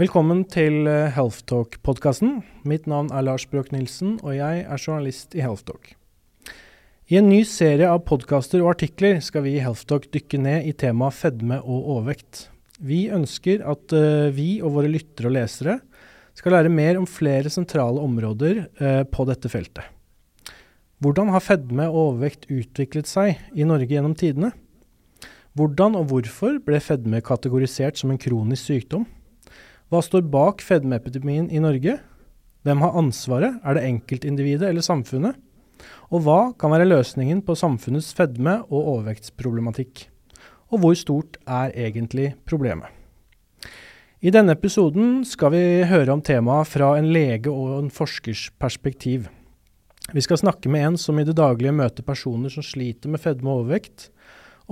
Velkommen 0.00 0.38
til 0.48 0.86
eh, 0.88 1.10
Healthtalk-podkasten. 1.12 2.38
Mitt 2.64 2.86
navn 2.88 3.10
er 3.12 3.26
Lars 3.26 3.44
Brøk 3.44 3.74
Nilsen, 3.74 4.14
og 4.24 4.32
jeg 4.38 4.62
er 4.64 4.80
journalist 4.80 5.36
i 5.36 5.42
Healthtalk. 5.44 5.90
I 7.12 7.18
en 7.20 7.28
ny 7.28 7.42
serie 7.44 7.90
av 7.92 8.00
podkaster 8.08 8.64
og 8.64 8.70
artikler 8.70 9.20
skal 9.20 9.44
vi 9.44 9.52
i 9.58 9.60
Healthtalk 9.60 10.08
dykke 10.16 10.40
ned 10.40 10.70
i 10.70 10.72
temaet 10.72 11.18
fedme 11.18 11.60
og 11.60 11.92
overvekt. 11.98 12.46
Vi 12.80 13.02
ønsker 13.12 13.68
at 13.68 13.92
uh, 13.92 14.32
vi 14.32 14.64
og 14.64 14.78
våre 14.78 14.88
lyttere 14.88 15.28
og 15.28 15.36
lesere 15.36 15.76
skal 16.32 16.56
lære 16.56 16.72
mer 16.72 16.96
om 16.96 17.04
flere 17.04 17.52
sentrale 17.52 18.00
områder 18.00 18.64
uh, 18.80 19.04
på 19.04 19.28
dette 19.28 19.52
feltet. 19.52 19.84
Hvordan 21.04 21.36
har 21.36 21.44
fedme 21.44 21.92
og 21.92 22.04
overvekt 22.08 22.48
utviklet 22.48 23.12
seg 23.12 23.36
i 23.52 23.68
Norge 23.68 23.92
gjennom 23.92 24.16
tidene? 24.16 24.54
Hvordan 25.52 26.00
og 26.00 26.14
hvorfor 26.14 26.62
ble 26.64 26.80
fedme 26.80 27.20
kategorisert 27.20 28.00
som 28.00 28.08
en 28.08 28.24
kronisk 28.30 28.72
sykdom? 28.72 29.04
Hva 29.92 30.00
står 30.00 30.22
bak 30.32 30.62
fedmeepidemien 30.64 31.50
i 31.52 31.58
Norge? 31.60 31.98
Hvem 32.64 32.80
har 32.80 32.94
ansvaret, 32.96 33.58
er 33.60 33.76
det 33.76 33.82
enkeltindividet 33.84 34.70
eller 34.70 34.80
samfunnet? 34.80 35.36
Og 36.08 36.22
hva 36.24 36.54
kan 36.56 36.72
være 36.72 36.86
løsningen 36.86 37.42
på 37.44 37.52
samfunnets 37.60 38.08
fedme- 38.16 38.62
og 38.70 38.88
overvektsproblematikk? 38.94 40.06
Og 40.72 40.80
hvor 40.80 40.96
stort 40.96 41.36
er 41.44 41.76
egentlig 41.76 42.30
problemet? 42.48 42.88
I 44.24 44.32
denne 44.32 44.56
episoden 44.56 45.26
skal 45.28 45.52
vi 45.52 45.62
høre 45.84 46.16
om 46.16 46.24
temaet 46.24 46.72
fra 46.72 46.94
en 46.96 47.12
lege 47.12 47.52
og 47.52 47.76
en 47.82 47.92
forskers 47.92 48.48
perspektiv. 48.56 49.28
Vi 50.08 50.24
skal 50.24 50.40
snakke 50.40 50.72
med 50.72 50.86
en 50.86 50.96
som 50.96 51.20
i 51.20 51.28
det 51.28 51.36
daglige 51.36 51.76
møter 51.76 52.00
personer 52.00 52.48
som 52.48 52.64
sliter 52.64 53.12
med 53.12 53.20
fedme 53.20 53.52
og 53.52 53.66
overvekt, 53.66 54.08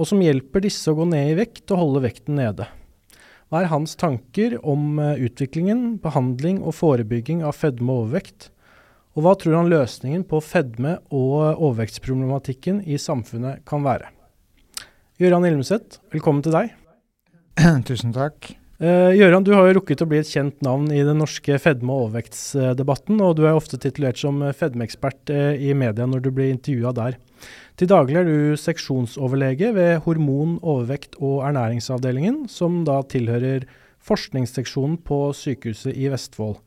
og 0.01 0.09
som 0.09 0.25
hjelper 0.25 0.65
disse 0.65 0.89
å 0.89 0.97
gå 0.97 1.13
ned 1.13 1.35
i 1.35 1.41
vekt 1.45 1.69
og 1.69 1.85
holde 1.85 2.09
vekten 2.09 2.41
nede. 2.41 2.73
Hva 3.51 3.65
er 3.65 3.73
hans 3.73 3.97
tanker 3.99 4.53
om 4.63 5.01
eh, 5.03 5.25
utviklingen, 5.27 5.97
behandling 5.99 6.61
og 6.63 6.77
forebygging 6.79 7.41
av 7.43 7.57
fedme 7.59 7.91
og 7.91 8.05
overvekt? 8.05 8.53
Og 9.19 9.25
hva 9.25 9.33
tror 9.35 9.57
han 9.59 9.71
løsningen 9.73 10.23
på 10.31 10.39
fedme- 10.39 11.01
og 11.11 11.59
overvektsproblematikken 11.59 12.79
i 12.87 12.95
samfunnet 12.95 13.65
kan 13.67 13.83
være? 13.83 14.13
Gøran 15.19 15.49
Ilmeseth, 15.49 15.99
velkommen 16.15 16.47
til 16.47 16.55
deg. 16.55 16.71
Tusen 17.91 18.15
takk. 18.15 18.53
Uh, 18.79 19.11
Gøran, 19.19 19.43
du 19.43 19.51
har 19.57 19.67
jo 19.67 19.81
rukket 19.81 20.07
å 20.07 20.09
bli 20.09 20.23
et 20.23 20.31
kjent 20.31 20.63
navn 20.63 20.87
i 20.95 21.03
den 21.03 21.19
norske 21.19 21.59
fedme- 21.59 21.91
og 21.91 22.07
overvektsdebatten, 22.07 23.19
og 23.19 23.35
du 23.35 23.49
er 23.49 23.59
ofte 23.59 23.83
titulert 23.83 24.23
som 24.23 24.39
fedmeekspert 24.57 25.35
i 25.59 25.75
media 25.75 26.07
når 26.07 26.23
du 26.23 26.31
blir 26.39 26.55
intervjua 26.55 26.95
der. 27.03 27.19
Til 27.81 27.89
daglig 27.89 28.19
er 28.21 28.27
du 28.29 28.59
seksjonsoverlege 28.61 29.71
ved 29.73 30.03
hormon-, 30.05 30.59
overvekt- 30.61 31.15
og 31.17 31.47
ernæringsavdelingen, 31.49 32.43
som 32.45 32.83
da 32.85 32.99
tilhører 33.09 33.65
forskningsseksjonen 34.05 34.99
på 35.01 35.31
Sykehuset 35.33 35.97
i 35.97 36.11
Vestfold. 36.13 36.59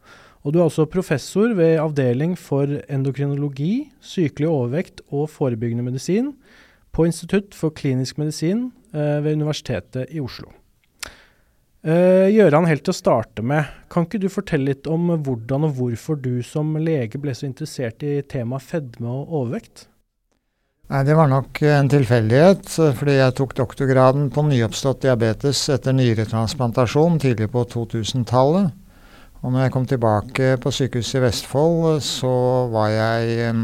Og 0.41 0.55
du 0.55 0.57
er 0.57 0.65
også 0.65 0.87
professor 0.89 1.53
ved 1.53 1.77
avdeling 1.77 2.33
for 2.33 2.65
endokrinologi, 2.89 3.91
sykelig 4.01 4.49
overvekt 4.49 5.05
og 5.11 5.29
forebyggende 5.29 5.85
medisin 5.85 6.33
på 6.89 7.05
Institutt 7.05 7.53
for 7.53 7.69
klinisk 7.69 8.17
medisin 8.17 8.71
eh, 8.89 9.21
ved 9.21 9.37
Universitetet 9.37 10.09
i 10.09 10.17
Oslo. 10.17 10.49
Eh, 11.85 12.33
Gjøran, 12.33 12.65
helt 12.65 12.87
til 12.89 12.97
å 12.97 13.01
starte 13.03 13.45
med, 13.45 13.69
kan 13.85 14.09
ikke 14.09 14.25
du 14.25 14.31
fortelle 14.33 14.73
litt 14.73 14.89
om 14.89 15.13
hvordan 15.13 15.69
og 15.69 15.77
hvorfor 15.77 16.17
du 16.17 16.39
som 16.41 16.73
lege 16.81 17.21
ble 17.21 17.37
så 17.37 17.45
interessert 17.45 18.01
i 18.01 18.23
temaet 18.25 18.65
fedme 18.65 19.19
og 19.21 19.41
overvekt? 19.43 19.91
Nei, 20.93 21.01
Det 21.09 21.15
var 21.17 21.25
nok 21.25 21.57
en 21.65 21.87
tilfeldighet, 21.89 22.67
fordi 22.69 23.15
jeg 23.15 23.33
tok 23.33 23.55
doktorgraden 23.57 24.27
på 24.29 24.43
nyoppstått 24.45 24.99
diabetes 25.07 25.63
etter 25.73 25.95
nyretransplantasjon 25.97 27.15
tidlig 27.17 27.47
på 27.49 27.63
2000-tallet. 27.71 28.67
Og 29.41 29.47
når 29.47 29.63
jeg 29.63 29.73
kom 29.73 29.87
tilbake 29.89 30.51
på 30.61 30.73
sykehuset 30.77 31.17
i 31.17 31.23
Vestfold, 31.23 31.97
så 32.05 32.33
var 32.69 32.91
jeg 32.93 33.55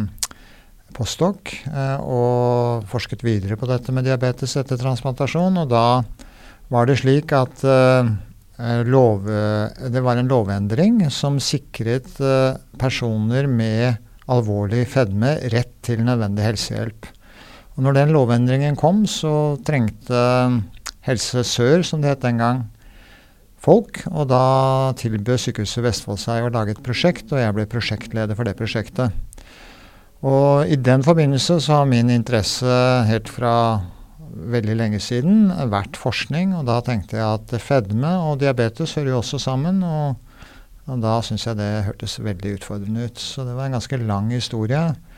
postdoc 0.98 1.54
eh, 1.70 2.02
og 2.02 2.90
forsket 2.90 3.22
videre 3.22 3.60
på 3.62 3.70
dette 3.70 3.94
med 3.94 4.10
diabetes 4.10 4.58
etter 4.58 4.82
transplantasjon. 4.82 5.62
Og 5.62 5.70
da 5.70 6.02
var 6.74 6.90
det 6.90 6.98
slik 7.04 7.30
at 7.38 7.62
uh, 7.62 8.10
lov, 8.90 9.30
det 9.30 10.02
var 10.02 10.18
en 10.18 10.34
lovendring 10.34 11.06
som 11.14 11.38
sikret 11.38 12.10
personer 12.82 13.46
med 13.46 14.02
alvorlig 14.34 14.88
fedme 14.90 15.38
rett 15.54 15.76
til 15.86 16.02
nødvendig 16.10 16.50
helsehjelp. 16.50 17.14
Og 17.78 17.86
når 17.86 17.96
den 17.96 18.14
lovendringen 18.16 18.78
kom, 18.80 19.06
så 19.08 19.58
trengte 19.66 20.20
Helse 21.08 21.44
Sør, 21.48 21.84
som 21.88 22.02
det 22.04 22.14
het 22.14 22.26
den 22.26 22.42
gang, 22.42 22.64
folk. 23.60 24.02
Og 24.12 24.28
da 24.32 24.94
tilbød 25.00 25.40
Sykehuset 25.40 25.86
Vestfold 25.86 26.20
seg 26.22 26.46
å 26.46 26.54
lage 26.54 26.76
et 26.76 26.84
prosjekt, 26.84 27.32
og 27.32 27.42
jeg 27.42 27.56
ble 27.56 27.68
prosjektleder 27.70 28.38
for 28.38 28.48
det 28.48 28.58
prosjektet. 28.60 29.16
Og 30.20 30.68
i 30.68 30.76
den 30.76 31.06
forbindelse 31.06 31.62
så 31.64 31.80
har 31.80 31.88
min 31.88 32.12
interesse 32.12 32.80
helt 33.08 33.32
fra 33.32 33.54
veldig 34.30 34.76
lenge 34.78 35.00
siden 35.02 35.48
vært 35.72 35.98
forskning, 35.98 36.52
og 36.60 36.68
da 36.68 36.82
tenkte 36.86 37.18
jeg 37.18 37.40
at 37.40 37.54
fedme 37.64 38.12
og 38.28 38.42
diabetes 38.44 38.98
hører 39.00 39.16
jo 39.16 39.22
også 39.24 39.40
sammen. 39.50 39.84
og 39.84 40.18
og 40.90 41.04
da 41.04 41.20
syns 41.22 41.46
jeg 41.46 41.58
det 41.60 41.84
hørtes 41.86 42.18
veldig 42.24 42.56
utfordrende 42.58 43.06
ut. 43.06 43.22
Så 43.22 43.46
det 43.46 43.54
var 43.54 43.68
en 43.68 43.78
ganske 43.78 44.00
lang 44.02 44.32
historie 44.34 44.80
eh, 44.90 45.09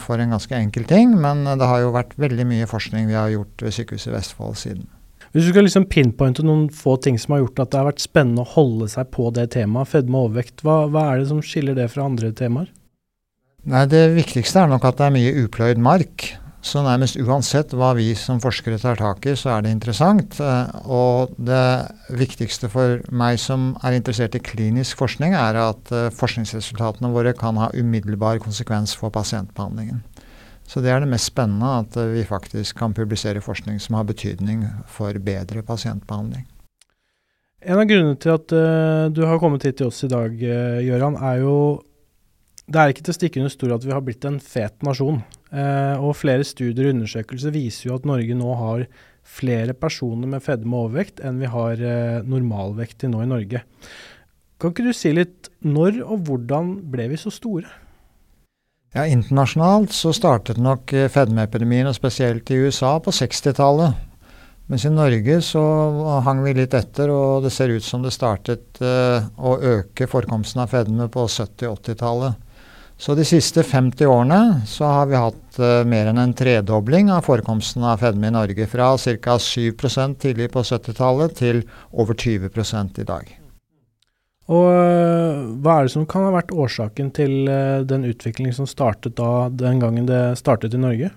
for 0.00 0.20
en 0.20 0.32
ganske 0.32 0.54
enkel 0.56 0.86
ting. 0.88 1.12
Men 1.20 1.44
det 1.44 1.66
har 1.68 1.82
jo 1.82 1.94
vært 1.96 2.14
veldig 2.20 2.46
mye 2.48 2.68
forskning 2.70 3.10
vi 3.10 3.18
har 3.18 3.28
gjort 3.32 3.66
ved 3.66 3.76
Sykehuset 3.76 4.14
Vestfold 4.14 4.56
siden. 4.60 4.86
Hvis 5.34 5.44
du 5.44 5.52
skal 5.52 5.66
liksom 5.66 5.84
pinpointe 5.92 6.44
noen 6.46 6.68
få 6.72 6.96
ting 7.04 7.18
som 7.20 7.34
har 7.34 7.42
gjort 7.42 7.60
at 7.60 7.72
det 7.72 7.80
har 7.82 7.88
vært 7.90 8.00
spennende 8.00 8.46
å 8.46 8.52
holde 8.54 8.88
seg 8.88 9.10
på 9.12 9.28
det 9.36 9.50
temaet, 9.52 9.90
fedme 9.90 10.16
og 10.16 10.30
overvekt, 10.30 10.64
hva, 10.64 10.80
hva 10.88 11.04
er 11.12 11.20
det 11.20 11.28
som 11.28 11.42
skiller 11.44 11.76
det 11.76 11.90
fra 11.92 12.06
andre 12.08 12.32
temaer? 12.36 12.70
Nei, 13.68 13.84
Det 13.90 14.06
viktigste 14.16 14.62
er 14.62 14.70
nok 14.72 14.86
at 14.88 15.00
det 15.00 15.08
er 15.08 15.16
mye 15.18 15.34
upløyd 15.44 15.82
mark. 15.84 16.30
Så 16.68 16.82
nærmest 16.84 17.16
uansett 17.16 17.70
hva 17.72 17.94
vi 17.96 18.10
som 18.18 18.42
forskere 18.44 18.76
tar 18.82 18.98
tak 19.00 19.24
i, 19.24 19.32
så 19.38 19.54
er 19.54 19.62
det 19.64 19.70
interessant. 19.72 20.36
Eh, 20.36 20.74
og 20.84 21.32
det 21.40 21.88
viktigste 22.12 22.68
for 22.68 22.98
meg 23.08 23.38
som 23.40 23.70
er 23.86 23.96
interessert 23.96 24.36
i 24.36 24.42
klinisk 24.44 25.00
forskning, 25.00 25.32
er 25.32 25.56
at 25.62 25.92
eh, 25.96 26.10
forskningsresultatene 26.12 27.08
våre 27.14 27.32
kan 27.38 27.56
ha 27.56 27.70
umiddelbar 27.72 28.42
konsekvens 28.44 28.92
for 28.98 29.14
pasientbehandlingen. 29.14 30.02
Så 30.68 30.82
det 30.84 30.92
er 30.92 31.00
det 31.00 31.08
mest 31.08 31.30
spennende, 31.30 31.72
at 31.86 31.96
eh, 31.96 32.12
vi 32.18 32.26
faktisk 32.28 32.76
kan 32.82 32.92
publisere 32.92 33.40
forskning 33.40 33.80
som 33.80 33.96
har 33.96 34.04
betydning 34.10 34.66
for 34.92 35.16
bedre 35.24 35.64
pasientbehandling. 35.64 36.44
En 37.64 37.80
av 37.80 37.88
grunnene 37.88 38.20
til 38.20 38.36
at 38.36 38.52
uh, 38.54 39.08
du 39.10 39.24
har 39.26 39.40
kommet 39.42 39.64
hit 39.66 39.80
til 39.80 39.88
oss 39.88 40.04
i 40.06 40.10
dag, 40.12 40.30
uh, 40.30 40.78
Gøran, 40.84 41.16
er 41.18 41.40
jo 41.42 41.56
Det 42.68 42.78
er 42.78 42.92
ikke 42.92 43.02
til 43.02 43.14
å 43.14 43.16
stikke 43.16 43.40
under 43.40 43.50
stol 43.50 43.72
at 43.74 43.86
vi 43.88 43.94
har 43.96 44.04
blitt 44.04 44.28
en 44.28 44.36
fet 44.38 44.84
nasjon. 44.84 45.22
Eh, 45.48 45.96
og 45.96 46.16
flere 46.18 46.44
studier 46.44 46.90
og 46.90 46.96
undersøkelser 46.96 47.54
viser 47.54 47.88
jo 47.88 47.96
at 47.96 48.08
Norge 48.08 48.36
nå 48.36 48.52
har 48.60 48.84
flere 49.28 49.74
personer 49.76 50.28
med 50.28 50.44
fedme 50.44 50.76
og 50.76 50.88
overvekt 50.88 51.22
enn 51.24 51.40
vi 51.40 51.50
har 51.52 51.80
eh, 51.80 52.20
normalvekt 52.24 53.02
til 53.02 53.12
nå 53.12 53.24
i 53.24 53.30
Norge. 53.30 53.64
Kan 54.58 54.72
ikke 54.74 54.88
du 54.88 54.94
si 54.96 55.12
litt 55.14 55.52
når 55.64 56.02
og 56.02 56.24
hvordan 56.28 56.74
ble 56.92 57.08
vi 57.12 57.20
så 57.20 57.32
store? 57.32 57.68
Ja, 58.96 59.04
Internasjonalt 59.04 59.92
så 59.92 60.14
startet 60.16 60.60
nok 60.60 60.92
eh, 60.96 61.10
fedmeepidemien, 61.12 61.88
og 61.88 61.96
spesielt 61.96 62.50
i 62.50 62.60
USA, 62.64 62.96
på 63.04 63.12
60-tallet. 63.14 64.04
Mens 64.68 64.84
i 64.84 64.92
Norge 64.92 65.38
så 65.44 65.62
hang 66.26 66.42
vi 66.44 66.54
litt 66.56 66.74
etter, 66.76 67.12
og 67.12 67.44
det 67.44 67.52
ser 67.54 67.72
ut 67.72 67.84
som 67.84 68.02
det 68.04 68.12
startet 68.16 68.80
eh, 68.84 69.28
å 69.36 69.54
øke 69.76 70.08
forekomsten 70.08 70.64
av 70.64 70.72
fedme 70.72 71.08
på 71.12 71.24
70- 71.24 71.68
80-tallet. 71.70 72.47
Så 72.98 73.14
de 73.14 73.22
siste 73.22 73.62
50 73.62 74.08
årene 74.10 74.38
så 74.66 74.88
har 74.90 75.06
vi 75.06 75.18
hatt 75.18 75.58
uh, 75.62 75.84
mer 75.86 76.08
enn 76.10 76.18
en 76.18 76.32
tredobling 76.34 77.12
av 77.14 77.28
forekomsten 77.28 77.84
av 77.86 78.00
fedme 78.02 78.26
i 78.26 78.34
Norge. 78.34 78.66
Fra 78.66 78.90
ca. 78.98 79.36
7% 79.38 80.18
tidlig 80.24 80.48
på 80.50 80.64
70-tallet 80.66 81.36
til 81.38 81.62
over 81.94 82.18
20 82.18 82.50
i 82.98 83.06
dag. 83.06 83.30
Og 84.50 84.66
uh, 84.66 85.46
Hva 85.62 85.76
er 85.78 85.86
det 85.86 85.94
som 85.94 86.08
kan 86.10 86.26
ha 86.26 86.34
vært 86.40 86.50
årsaken 86.50 87.14
til 87.14 87.46
uh, 87.46 87.86
den 87.86 88.08
utviklingen 88.08 88.56
som 88.56 88.66
startet 88.66 89.14
da 89.20 89.46
den 89.46 89.78
gangen 89.78 90.10
det 90.10 90.22
startet 90.42 90.74
i 90.74 90.82
Norge? 90.82 91.12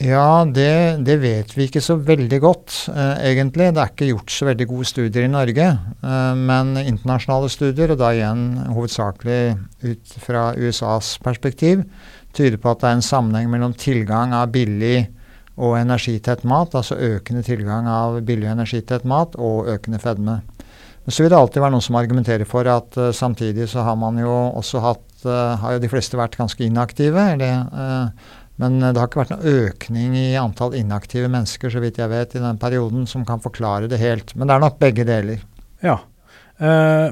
Ja, 0.00 0.46
det, 0.48 1.04
det, 1.04 1.18
vet 1.20 1.50
vi 1.52 1.66
ikke 1.68 1.82
så 1.84 1.98
veldig 2.00 2.38
godt, 2.40 2.72
eh, 2.88 3.18
egentlig. 3.28 3.66
Det 3.76 3.82
er 3.82 3.90
ikke 3.92 4.06
gjort 4.08 4.32
så 4.32 4.46
veldig 4.48 4.66
gode 4.70 4.86
studier 4.88 5.26
i 5.26 5.28
Norge. 5.28 5.66
Eh, 5.76 6.38
men 6.40 6.70
internasjonale 6.80 7.50
studier, 7.52 7.92
og 7.92 8.00
da 8.00 8.14
igjen 8.16 8.46
hovedsakelig 8.72 9.58
ut 9.84 10.14
fra 10.24 10.46
USAs 10.56 11.18
perspektiv, 11.20 11.84
tyder 12.32 12.56
på 12.56 12.72
at 12.72 12.80
det 12.80 12.88
er 12.88 12.96
en 12.96 13.04
sammenheng 13.04 13.52
mellom 13.52 13.76
tilgang 13.76 14.32
av 14.32 14.48
billig 14.54 15.10
og 15.60 15.76
energitett 15.82 16.46
mat, 16.48 16.72
altså 16.72 16.96
økende 16.96 17.44
tilgang 17.44 17.84
av 17.90 18.22
billig 18.24 18.48
og 18.48 18.56
energitett 18.56 19.04
mat, 19.04 19.36
og 19.36 19.68
økende 19.68 20.00
fedme. 20.00 20.40
Men 21.04 21.12
så 21.12 21.26
vil 21.26 21.32
det 21.32 21.42
alltid 21.42 21.60
være 21.60 21.74
noen 21.76 21.84
som 21.84 22.00
argumenterer 22.00 22.48
for 22.48 22.72
at 22.72 22.96
eh, 22.96 23.12
samtidig 23.12 23.68
så 23.68 23.84
har 23.84 24.00
man 24.00 24.16
jo 24.20 24.32
også 24.32 24.80
hatt 24.80 25.06
uh, 25.26 25.60
Har 25.60 25.74
jo 25.74 25.80
de 25.82 25.88
fleste 25.92 26.16
vært 26.16 26.38
ganske 26.40 26.64
inaktive. 26.64 27.20
eller 27.34 27.66
uh, 27.76 28.30
men 28.60 28.76
eh, 28.82 28.92
det 28.92 29.00
har 29.00 29.08
ikke 29.08 29.22
vært 29.22 29.32
noen 29.34 29.64
økning 29.64 30.18
i 30.18 30.28
antall 30.40 30.76
inaktive 30.78 31.30
mennesker 31.32 31.72
så 31.72 31.82
vidt 31.82 32.00
jeg 32.00 32.12
vet, 32.12 32.36
i 32.36 32.44
den 32.44 32.60
perioden 32.60 33.08
som 33.10 33.24
kan 33.28 33.42
forklare 33.42 33.88
det 33.90 34.00
helt. 34.02 34.34
Men 34.36 34.50
det 34.50 34.56
er 34.56 34.64
nok 34.66 34.78
begge 34.82 35.06
deler. 35.08 35.42
Ja. 35.84 35.96
Uh, 36.60 37.08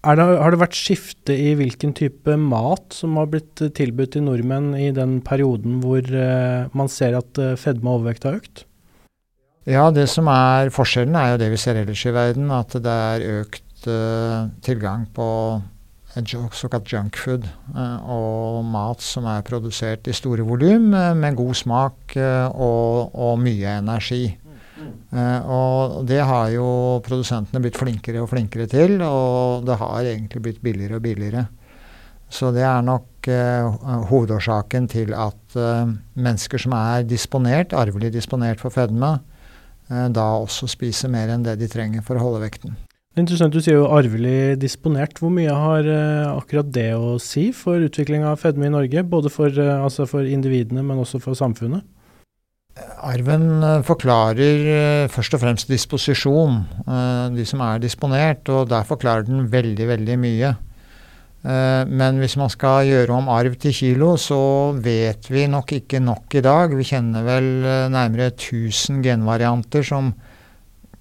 det, 0.00 0.24
har 0.24 0.54
det 0.54 0.62
vært 0.62 0.78
skifte 0.78 1.34
i 1.36 1.52
hvilken 1.58 1.92
type 1.96 2.38
mat 2.40 2.96
som 2.96 3.18
har 3.20 3.28
blitt 3.28 3.60
tilbudt 3.76 4.14
til 4.14 4.24
nordmenn 4.24 4.72
i 4.78 4.88
den 4.96 5.18
perioden 5.24 5.82
hvor 5.84 6.00
uh, 6.00 6.70
man 6.72 6.88
ser 6.88 7.18
at 7.18 7.40
uh, 7.42 7.52
fedme 7.60 7.90
og 7.90 8.00
overvekt 8.00 8.24
har 8.24 8.40
økt? 8.40 8.64
Ja, 9.68 9.90
det 9.92 10.06
som 10.08 10.30
er 10.32 10.72
forskjellen 10.72 11.18
er 11.20 11.34
jo 11.34 11.42
det 11.42 11.50
vi 11.52 11.60
ser 11.60 11.76
ellers 11.82 12.06
i 12.08 12.14
verden, 12.16 12.48
at 12.54 12.72
det 12.80 12.94
er 13.12 13.26
økt 13.42 13.66
tilgang 14.64 15.06
på 15.16 15.26
såkalt 16.10 16.90
junkfood 16.90 17.44
og 18.10 18.64
mat 18.66 19.02
som 19.04 19.28
er 19.30 19.44
produsert 19.46 20.08
i 20.10 20.14
store 20.16 20.42
volum 20.42 20.90
med 20.90 21.38
god 21.38 21.54
smak 21.54 22.16
og, 22.16 23.14
og 23.14 23.38
mye 23.38 23.76
energi. 23.78 24.24
Og 25.14 26.02
det 26.08 26.18
har 26.26 26.50
jo 26.50 26.66
produsentene 27.06 27.62
blitt 27.62 27.78
flinkere 27.78 28.24
og 28.24 28.30
flinkere 28.32 28.66
til, 28.70 28.98
og 29.06 29.66
det 29.68 29.78
har 29.78 30.02
egentlig 30.02 30.42
blitt 30.42 30.62
billigere 30.64 30.98
og 30.98 31.06
billigere. 31.06 31.46
Så 32.30 32.52
det 32.54 32.62
er 32.62 32.82
nok 32.86 33.26
uh, 33.26 34.04
hovedårsaken 34.06 34.86
til 34.88 35.14
at 35.18 35.56
uh, 35.58 35.90
mennesker 36.14 36.62
som 36.62 36.76
er 36.78 37.02
disponert, 37.02 37.74
arvelig 37.74 38.12
disponert 38.14 38.62
for 38.62 38.70
fedme, 38.74 39.18
da 39.90 40.24
også 40.38 40.68
spiser 40.70 41.10
mer 41.10 41.32
enn 41.34 41.42
det 41.42 41.56
de 41.58 41.66
trenger 41.66 42.04
for 42.06 42.14
å 42.14 42.22
holde 42.22 42.44
vekten. 42.44 42.76
Interessant, 43.18 43.52
Du 43.52 43.60
sier 43.60 43.74
jo 43.74 43.88
arvelig 43.90 44.58
disponert. 44.62 45.18
Hvor 45.18 45.32
mye 45.34 45.50
har 45.50 45.88
akkurat 46.30 46.68
det 46.70 46.92
å 46.94 47.16
si 47.18 47.50
for 47.50 47.82
utvikling 47.82 48.22
av 48.22 48.38
fedme 48.38 48.68
i 48.68 48.74
Norge? 48.74 49.02
Både 49.02 49.32
for, 49.32 49.50
altså 49.50 50.06
for 50.06 50.22
individene, 50.22 50.84
men 50.86 51.02
også 51.02 51.18
for 51.18 51.34
samfunnet? 51.34 51.82
Arven 53.00 53.62
eh, 53.64 53.82
forklarer 53.86 54.66
eh, 54.72 55.10
først 55.10 55.36
og 55.36 55.42
fremst 55.42 55.70
disposisjon, 55.70 56.60
eh, 56.84 57.26
de 57.34 57.46
som 57.48 57.62
er 57.64 57.80
disponert, 57.82 58.48
og 58.52 58.68
der 58.70 58.86
forklarer 58.88 59.26
den 59.28 59.48
veldig, 59.52 59.86
veldig 59.94 60.18
mye. 60.26 60.56
Men 61.40 62.18
hvis 62.20 62.34
man 62.36 62.50
skal 62.52 62.84
gjøre 62.84 63.14
om 63.16 63.30
arv 63.32 63.54
til 63.56 63.72
kilo, 63.72 64.10
så 64.20 64.76
vet 64.76 65.24
vi 65.32 65.46
nok 65.48 65.70
ikke 65.72 65.96
nok 66.04 66.34
i 66.36 66.42
dag. 66.44 66.74
Vi 66.76 66.84
kjenner 66.84 67.24
vel 67.24 67.46
nærmere 67.94 68.26
1000 68.34 68.98
genvarianter 69.06 69.80
som 69.88 70.10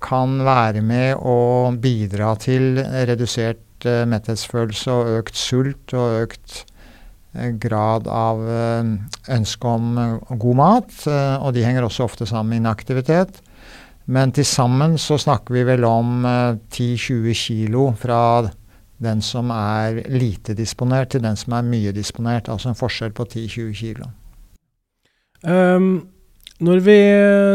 kan 0.03 0.39
være 0.45 0.81
med 0.85 1.17
å 1.19 1.71
bidra 1.75 2.33
til 2.39 2.79
redusert 2.79 3.83
metthetsfølelse 3.83 4.91
og 4.91 5.13
økt 5.21 5.39
sult 5.39 5.93
og 5.95 6.23
økt 6.25 6.63
Eh, 7.33 7.49
grad 7.49 8.07
av 8.07 8.41
eh, 8.49 8.85
ønske 9.35 9.67
om 9.69 9.97
eh, 10.01 10.37
god 10.41 10.57
mat, 10.57 10.95
og 11.43 11.53
de 11.53 11.65
henger 11.65 11.85
også 11.85 12.07
ofte 12.07 12.25
sammen 12.25 12.55
med 12.55 12.63
inaktivitet. 12.63 13.41
Men 14.09 14.33
til 14.33 14.47
sammen 14.49 14.97
så 14.97 15.19
snakker 15.21 15.53
vi 15.53 15.63
vel 15.67 15.85
om 15.85 16.23
10-20 16.25 17.35
kilo 17.37 17.91
fra 17.93 18.49
den 18.97 19.21
som 19.21 19.51
er 19.53 19.99
lite 20.09 20.55
disponert, 20.57 21.11
til 21.13 21.21
den 21.21 21.37
som 21.37 21.53
er 21.53 21.67
mye 21.67 21.93
disponert. 21.93 22.49
Altså 22.49 22.71
en 22.71 22.79
forskjell 22.79 23.13
på 23.13 23.27
10-20 23.29 23.75
kilo. 23.77 24.09
Um, 25.45 26.09
når 26.65 26.83
vi 26.85 26.97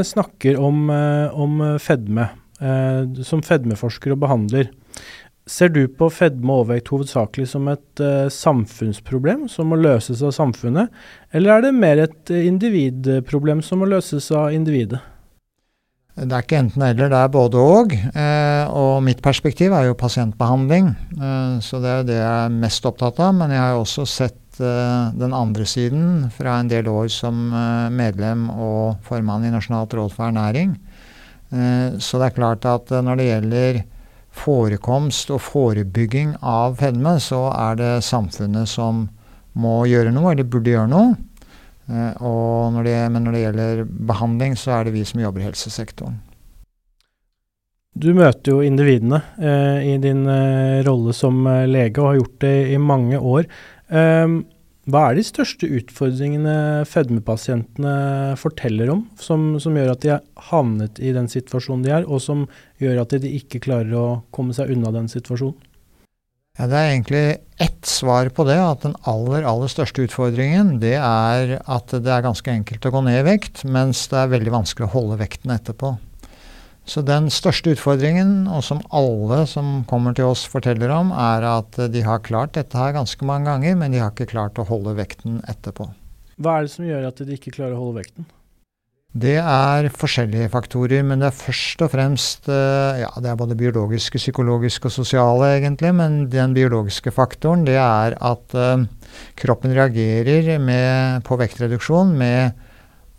snakker 0.06 0.60
om, 0.60 0.88
om 0.88 1.60
fedme, 1.82 2.30
uh, 2.62 3.22
som 3.26 3.44
fedmeforsker 3.44 4.16
og 4.16 4.24
behandler, 4.24 4.72
Ser 5.44 5.68
du 5.68 5.82
på 5.92 6.06
fedme 6.08 6.48
og 6.48 6.62
overvekt 6.62 6.86
hovedsakelig 6.88 7.50
som 7.50 7.66
et 7.68 8.00
samfunnsproblem 8.32 9.42
som 9.52 9.68
må 9.68 9.76
løses 9.76 10.22
av 10.24 10.32
samfunnet, 10.32 10.88
eller 11.36 11.52
er 11.52 11.66
det 11.66 11.72
mer 11.76 12.00
et 12.06 12.32
individproblem 12.32 13.60
som 13.60 13.82
må 13.84 13.90
løses 13.90 14.30
av 14.32 14.54
individet? 14.56 15.02
Det 16.14 16.30
er 16.30 16.44
ikke 16.44 16.60
enten-eller, 16.62 17.08
det 17.10 17.18
er 17.18 17.30
både 17.34 17.58
og. 17.58 17.92
Eh, 17.92 18.64
og 18.70 19.00
mitt 19.02 19.18
perspektiv 19.22 19.72
er 19.74 19.88
jo 19.88 19.96
pasientbehandling. 19.98 20.92
Eh, 21.18 21.56
så 21.58 21.80
det 21.82 21.90
er 21.90 21.96
jo 21.98 22.06
det 22.06 22.18
jeg 22.20 22.34
er 22.44 22.54
mest 22.54 22.86
opptatt 22.86 23.18
av. 23.18 23.32
Men 23.34 23.50
jeg 23.50 23.58
har 23.58 23.72
jo 23.74 23.80
også 23.82 24.04
sett 24.06 24.60
eh, 24.62 25.08
den 25.18 25.34
andre 25.34 25.66
siden 25.66 26.28
fra 26.36 26.60
en 26.60 26.70
del 26.70 26.86
år 26.92 27.10
som 27.10 27.48
medlem 27.90 28.46
og 28.52 29.02
formann 29.02 29.48
i 29.48 29.50
Nasjonalt 29.50 29.98
råd 29.98 30.14
for 30.14 30.30
ernæring. 30.30 30.76
så 32.02 32.18
det 32.18 32.26
er 32.26 32.34
klart 32.34 32.64
at 32.66 32.90
når 32.90 33.18
det 33.18 33.26
gjelder 33.26 33.76
forekomst 34.34 35.30
og 35.30 35.42
forebygging 35.42 36.32
av 36.42 36.80
fedme, 36.80 37.18
så 37.22 37.46
er 37.52 37.76
det 37.78 37.92
samfunnet 38.02 38.70
som 38.70 39.04
må 39.54 39.84
gjøre 39.86 40.10
noe, 40.14 40.32
eller 40.32 40.46
burde 40.50 40.72
gjøre 40.72 40.90
noe. 40.90 41.14
Eh, 41.88 42.22
når 42.74 42.86
det, 42.86 42.94
men 43.12 43.26
når 43.26 43.34
det 43.34 43.42
gjelder 43.42 43.82
behandling, 44.12 44.56
så 44.56 44.78
er 44.78 44.86
det 44.86 44.94
vi 44.96 45.04
som 45.08 45.20
jobber 45.20 45.42
i 45.42 45.48
helsesektoren. 45.48 46.22
Du 47.94 48.08
møter 48.16 48.50
jo 48.50 48.64
individene 48.66 49.20
eh, 49.38 49.92
i 49.92 49.98
din 50.02 50.24
eh, 50.26 50.82
rolle 50.86 51.14
som 51.14 51.44
eh, 51.46 51.62
lege, 51.70 52.00
og 52.00 52.08
har 52.08 52.18
gjort 52.18 52.40
det 52.42 52.56
i 52.74 52.80
mange 52.82 53.20
år. 53.20 53.46
Eh, 53.86 54.40
hva 54.84 55.02
er 55.08 55.16
de 55.16 55.22
største 55.24 55.68
utfordringene 55.78 56.84
fedmepasientene 56.90 58.34
forteller 58.36 58.90
om, 58.92 59.06
som, 59.16 59.54
som, 59.62 59.78
gjør 59.78 59.94
at 59.94 60.02
de 60.02 60.10
har 60.12 60.50
havnet 60.50 60.98
i 61.00 61.14
den 61.16 61.30
situasjonen 61.32 61.86
de 61.86 61.94
er, 62.00 62.04
og 62.04 62.20
som 62.20 62.44
gjør 62.82 63.00
at 63.04 63.14
de 63.22 63.30
ikke 63.38 63.62
klarer 63.64 63.94
å 63.96 64.08
komme 64.34 64.56
seg 64.56 64.74
unna 64.74 64.92
den 64.92 65.08
situasjonen? 65.08 65.63
Ja, 66.54 66.68
det 66.70 66.78
er 66.78 66.92
egentlig 66.92 67.22
ett 67.58 67.86
svar 67.90 68.28
på 68.30 68.44
det. 68.46 68.54
At 68.62 68.84
den 68.84 68.94
aller, 69.10 69.42
aller 69.42 69.70
største 69.70 70.04
utfordringen 70.06 70.76
det 70.82 70.94
er 71.00 71.56
at 71.58 71.90
det 71.90 72.12
er 72.14 72.22
ganske 72.22 72.52
enkelt 72.52 72.86
å 72.86 72.92
gå 72.94 73.02
ned 73.02 73.18
i 73.24 73.26
vekt, 73.26 73.64
mens 73.66 74.04
det 74.12 74.20
er 74.20 74.30
veldig 74.36 74.52
vanskelig 74.54 74.86
å 74.86 74.92
holde 74.92 75.18
vekten 75.18 75.50
etterpå. 75.50 75.96
Så 76.86 77.00
den 77.02 77.26
største 77.32 77.72
utfordringen, 77.74 78.44
og 78.46 78.62
som 78.62 78.84
alle 78.94 79.40
som 79.50 79.82
kommer 79.90 80.14
til 80.14 80.28
oss 80.30 80.44
forteller 80.46 80.92
om, 80.94 81.10
er 81.16 81.46
at 81.48 81.80
de 81.90 82.04
har 82.06 82.22
klart 82.22 82.54
dette 82.54 82.78
her 82.78 82.94
ganske 82.94 83.26
mange 83.26 83.48
ganger, 83.48 83.74
men 83.80 83.90
de 83.90 84.02
har 84.04 84.12
ikke 84.12 84.30
klart 84.36 84.60
å 84.60 84.68
holde 84.68 84.94
vekten 84.98 85.40
etterpå. 85.50 85.88
Hva 86.38 86.58
er 86.58 86.68
det 86.68 86.74
som 86.76 86.86
gjør 86.86 87.08
at 87.08 87.24
de 87.24 87.34
ikke 87.34 87.54
klarer 87.56 87.74
å 87.74 87.82
holde 87.86 88.04
vekten? 88.04 88.28
Det 89.14 89.36
er 89.38 89.86
forskjellige 89.94 90.48
faktorer, 90.50 91.04
men 91.06 91.20
det 91.22 91.28
er 91.28 91.36
først 91.38 91.84
og 91.86 91.92
fremst 91.92 92.48
eh, 92.50 93.02
ja, 93.04 93.10
det 93.22 93.30
er 93.30 93.38
både 93.38 93.54
biologiske, 93.54 94.18
psykologiske 94.18 94.90
og 94.90 94.94
sosiale, 94.96 95.52
egentlig. 95.60 95.92
Men 95.94 96.24
den 96.32 96.56
biologiske 96.56 97.12
faktoren 97.14 97.62
det 97.68 97.76
er 97.78 98.16
at 98.18 98.56
uh, 98.58 98.82
kroppen 99.38 99.76
reagerer 99.76 100.58
med, 100.58 101.22
på 101.28 101.38
vektreduksjon 101.38 102.10
med 102.18 102.58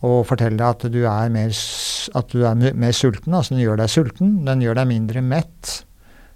å 0.03 0.19
fortelle 0.27 0.67
at 0.67 0.83
du 0.91 0.99
er 1.07 1.31
mer, 1.31 1.55
at 1.55 2.35
du 2.35 2.43
er 2.43 2.59
mer 2.75 2.95
sulten. 2.99 3.31
Altså 3.31 3.55
den 3.55 3.63
gjør 3.63 3.79
deg 3.79 3.95
sulten. 3.95 4.37
Den 4.43 4.67
gjør 4.67 4.81
deg 4.81 4.91
mindre 4.91 5.23
mett 5.23 5.77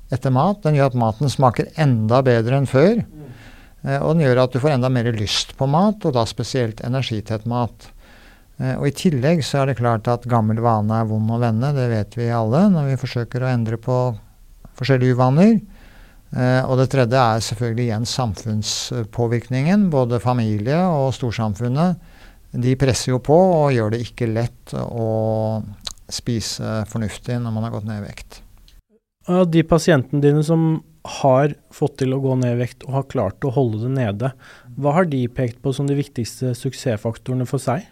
etter 0.07 0.31
mat. 0.33 0.63
Den 0.63 0.79
gjør 0.79 0.93
at 0.93 0.99
maten 1.03 1.35
smaker 1.35 1.67
enda 1.75 2.23
bedre 2.23 2.61
enn 2.61 2.69
før. 2.69 3.03
Eh, 3.83 3.99
og 3.99 4.15
den 4.15 4.23
gjør 4.23 4.45
at 4.47 4.55
du 4.55 4.63
får 4.63 4.77
enda 4.77 4.87
mer 4.87 5.11
lyst 5.19 5.57
på 5.59 5.67
mat, 5.67 5.99
og 6.07 6.15
da 6.15 6.23
spesielt 6.31 6.79
energitett 6.87 7.43
mat. 7.43 7.91
Eh, 8.59 8.75
og 8.75 8.87
I 8.89 8.95
tillegg 8.95 9.43
så 9.45 9.61
er 9.61 9.71
det 9.71 9.79
klart 9.79 10.07
at 10.11 10.27
gammel 10.29 10.59
vane 10.63 11.01
er 11.01 11.09
vond 11.09 11.31
å 11.31 11.39
vende. 11.41 11.71
Det 11.75 11.87
vet 11.91 12.17
vi 12.19 12.31
alle 12.33 12.65
når 12.73 12.91
vi 12.91 13.01
forsøker 13.01 13.45
å 13.45 13.51
endre 13.51 13.79
på 13.81 13.99
forskjellige 14.79 15.15
uvaner. 15.17 15.59
Eh, 16.35 16.61
og 16.65 16.77
det 16.81 16.89
tredje 16.93 17.19
er 17.19 17.45
selvfølgelig 17.45 17.87
igjen 17.87 18.09
samfunnspåvirkningen. 18.09 19.87
Både 19.93 20.21
familie 20.23 20.81
og 20.91 21.13
storsamfunnet 21.17 22.17
de 22.49 22.75
presser 22.81 23.13
jo 23.13 23.21
på 23.21 23.35
og 23.35 23.73
gjør 23.75 23.93
det 23.93 24.03
ikke 24.07 24.29
lett 24.31 24.73
å 24.73 25.61
spise 26.09 26.79
fornuftig 26.89 27.37
når 27.37 27.53
man 27.53 27.67
har 27.67 27.75
gått 27.75 27.85
ned 27.85 28.01
i 28.01 28.07
vekt. 28.07 28.39
De 29.53 29.61
pasientene 29.69 30.23
dine 30.23 30.41
som 30.41 30.79
har 31.21 31.53
fått 31.73 31.99
til 32.01 32.15
å 32.15 32.21
gå 32.23 32.33
ned 32.41 32.55
i 32.55 32.59
vekt 32.63 32.83
og 32.87 32.95
har 32.95 33.05
klart 33.11 33.45
å 33.45 33.53
holde 33.53 33.83
det 33.83 33.91
nede, 33.93 34.31
hva 34.81 34.95
har 34.97 35.05
de 35.11 35.21
pekt 35.29 35.61
på 35.61 35.73
som 35.75 35.85
de 35.85 35.97
viktigste 35.97 36.55
suksessfaktorene 36.57 37.45
for 37.49 37.61
seg? 37.61 37.85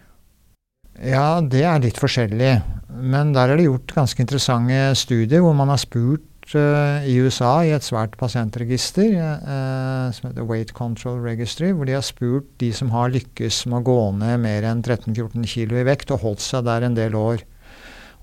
Ja, 0.98 1.38
det 1.40 1.62
er 1.62 1.82
litt 1.82 1.98
forskjellig. 2.00 2.56
Men 2.98 3.30
der 3.34 3.52
er 3.52 3.60
det 3.60 3.68
gjort 3.68 3.94
ganske 3.94 4.22
interessante 4.24 4.78
studier 4.98 5.44
hvor 5.44 5.54
man 5.54 5.70
har 5.70 5.78
spurt 5.78 6.54
uh, 6.56 7.04
i 7.06 7.14
USA 7.22 7.52
i 7.62 7.70
et 7.76 7.86
svært 7.86 8.16
pasientregister 8.18 9.12
uh, 9.14 10.08
som 10.14 10.30
heter 10.30 10.48
Weight 10.48 10.72
Control 10.74 11.20
Registry, 11.22 11.70
hvor 11.70 11.86
de 11.86 11.94
har 11.94 12.06
spurt 12.06 12.48
de 12.58 12.72
som 12.74 12.90
har 12.94 13.12
lykkes 13.14 13.64
med 13.70 13.78
å 13.78 13.86
gå 13.86 14.00
ned 14.18 14.42
mer 14.42 14.66
enn 14.66 14.82
13-14 14.82 15.46
kg 15.46 15.78
i 15.78 15.86
vekt 15.86 16.10
og 16.16 16.24
holdt 16.24 16.42
seg 16.42 16.66
der 16.66 16.88
en 16.88 16.98
del 16.98 17.14
år. 17.18 17.46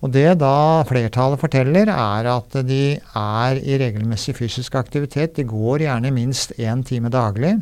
Og 0.04 0.12
Det 0.12 0.36
da 0.38 0.84
flertallet 0.86 1.40
forteller, 1.40 1.90
er 1.90 2.28
at 2.30 2.58
de 2.68 2.98
er 3.00 3.62
i 3.64 3.78
regelmessig 3.80 4.36
fysisk 4.38 4.76
aktivitet. 4.78 5.38
De 5.40 5.48
går 5.48 5.86
gjerne 5.88 6.12
minst 6.14 6.52
én 6.60 6.84
time 6.86 7.10
daglig. 7.10 7.56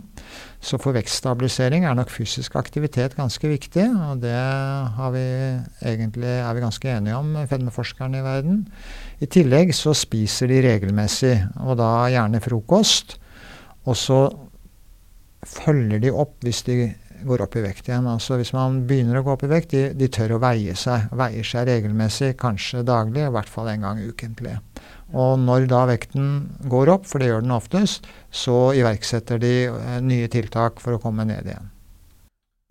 Så 0.63 0.77
for 0.79 0.95
vekststabilisering 0.95 1.83
er 1.83 1.95
nok 1.97 2.11
fysisk 2.13 2.55
aktivitet 2.55 3.17
ganske 3.17 3.49
viktig. 3.51 3.83
Og 3.83 4.21
det 4.23 4.37
vi 5.11 5.25
egentlig, 5.91 6.37
er 6.39 6.53
vi 6.55 6.63
ganske 6.63 6.93
enige 6.93 7.17
om, 7.19 7.35
fedmeforskerne 7.49 8.21
i 8.21 8.23
verden. 8.23 8.61
I 9.19 9.27
tillegg 9.27 9.75
så 9.75 9.91
spiser 9.97 10.47
de 10.47 10.61
regelmessig, 10.63 11.35
og 11.59 11.75
da 11.81 11.91
gjerne 12.13 12.41
frokost. 12.43 13.17
Og 13.83 13.99
så 13.99 14.19
følger 15.43 15.99
de 15.99 16.13
opp 16.15 16.37
hvis 16.47 16.63
de 16.63 16.77
går 17.27 17.43
opp 17.43 17.57
i 17.59 17.63
vekt 17.65 17.89
igjen. 17.89 18.07
Altså 18.07 18.39
Hvis 18.39 18.53
man 18.55 18.83
begynner 18.87 19.19
å 19.19 19.25
gå 19.25 19.35
opp 19.35 19.43
i 19.43 19.51
vekt, 19.51 19.75
de, 19.75 19.89
de 19.99 20.07
tør 20.11 20.37
å 20.37 20.43
veie 20.43 20.75
seg. 20.79 21.09
Veier 21.11 21.47
seg 21.47 21.67
regelmessig, 21.69 22.33
kanskje 22.39 22.85
daglig, 22.87 23.27
i 23.27 23.35
hvert 23.35 23.51
fall 23.51 23.71
en 23.71 23.83
gang 23.87 24.03
ukentlig. 24.03 24.57
Og 25.13 25.37
når 25.41 25.67
da 25.71 25.83
vekten 25.89 26.31
går 26.69 26.91
opp, 26.95 27.05
for 27.09 27.21
det 27.21 27.29
gjør 27.29 27.45
den 27.45 27.53
oftest, 27.55 28.09
så 28.33 28.71
iverksetter 28.77 29.41
de 29.41 29.53
eh, 29.69 30.01
nye 30.01 30.31
tiltak 30.31 30.81
for 30.83 30.97
å 30.97 31.01
komme 31.01 31.27
ned 31.29 31.45
igjen. 31.51 31.69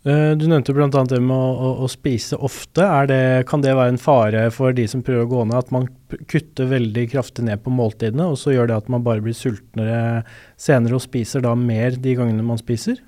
Eh, 0.03 0.33
du 0.35 0.49
nevnte 0.51 0.75
bl.a. 0.75 0.89
det 0.91 1.21
med 1.23 1.37
å, 1.37 1.51
å, 1.53 1.69
å 1.87 1.91
spise 1.91 2.39
ofte. 2.43 2.89
Det, 3.07 3.21
kan 3.47 3.63
det 3.63 3.77
være 3.79 3.95
en 3.95 4.03
fare 4.03 4.49
for 4.55 4.75
de 4.75 4.89
som 4.91 5.05
prøver 5.07 5.29
å 5.29 5.31
gå 5.31 5.45
ned, 5.47 5.61
at 5.61 5.71
man 5.75 5.87
kutter 6.31 6.71
veldig 6.73 7.07
kraftig 7.13 7.47
ned 7.47 7.63
på 7.63 7.71
måltidene, 7.75 8.27
og 8.33 8.41
så 8.41 8.57
gjør 8.57 8.73
det 8.73 8.81
at 8.83 8.91
man 8.93 9.07
bare 9.07 9.23
blir 9.23 9.37
sultnere 9.39 10.25
senere 10.59 10.99
og 10.99 11.07
spiser 11.07 11.47
da 11.47 11.55
mer 11.59 11.95
de 11.95 12.17
gangene 12.19 12.47
man 12.47 12.59
spiser? 12.59 12.99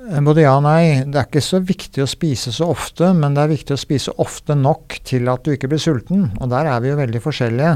Eh, 0.00 0.20
både 0.22 0.46
ja 0.46 0.54
og 0.60 0.64
nei. 0.68 1.02
Det 1.02 1.18
er 1.18 1.26
ikke 1.26 1.42
så 1.42 1.60
viktig 1.66 2.04
å 2.04 2.10
spise 2.10 2.54
så 2.54 2.70
ofte, 2.72 3.10
men 3.16 3.34
det 3.34 3.42
er 3.42 3.56
viktig 3.56 3.74
å 3.74 3.82
spise 3.82 4.14
ofte 4.22 4.54
nok 4.54 5.00
til 5.10 5.26
at 5.32 5.42
du 5.42 5.56
ikke 5.56 5.72
blir 5.72 5.82
sulten. 5.82 6.28
Og 6.38 6.54
der 6.54 6.70
er 6.70 6.84
vi 6.84 6.92
jo 6.92 7.00
veldig 7.00 7.26
forskjellige. 7.26 7.74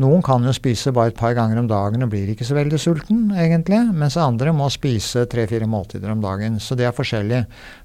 Noen 0.00 0.22
kan 0.24 0.44
jo 0.46 0.52
spise 0.56 0.94
bare 0.96 1.10
et 1.12 1.18
par 1.18 1.34
ganger 1.36 1.58
om 1.60 1.66
dagen 1.68 2.04
og 2.04 2.12
blir 2.12 2.30
ikke 2.32 2.46
så 2.46 2.56
veldig 2.56 2.78
sulten, 2.80 3.24
egentlig. 3.36 3.80
Mens 3.92 4.16
andre 4.20 4.52
må 4.56 4.68
spise 4.72 5.26
tre-fire 5.28 5.68
måltider 5.68 6.12
om 6.12 6.22
dagen. 6.22 6.56
Så 6.62 6.76
det 6.78 6.86
er 6.88 6.96
forskjellig. 6.96 7.40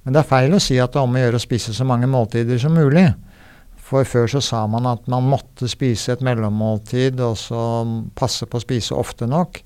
Men 0.05 0.15
det 0.15 0.21
er 0.21 0.29
feil 0.29 0.55
å 0.55 0.61
si 0.63 0.77
at 0.79 0.93
det 0.93 1.01
er 1.01 1.09
om 1.09 1.17
å 1.17 1.23
gjøre 1.23 1.41
å 1.41 1.43
spise 1.43 1.75
så 1.75 1.87
mange 1.87 2.07
måltider 2.07 2.61
som 2.61 2.77
mulig. 2.77 3.09
For 3.85 4.07
før 4.07 4.31
så 4.31 4.41
sa 4.41 4.63
man 4.71 4.87
at 4.89 5.09
man 5.11 5.27
måtte 5.29 5.67
spise 5.69 6.15
et 6.15 6.23
mellommåltid 6.25 7.19
og 7.25 7.35
så 7.37 7.65
passe 8.17 8.47
på 8.47 8.61
å 8.61 8.63
spise 8.63 8.95
ofte 8.97 9.27
nok. 9.29 9.59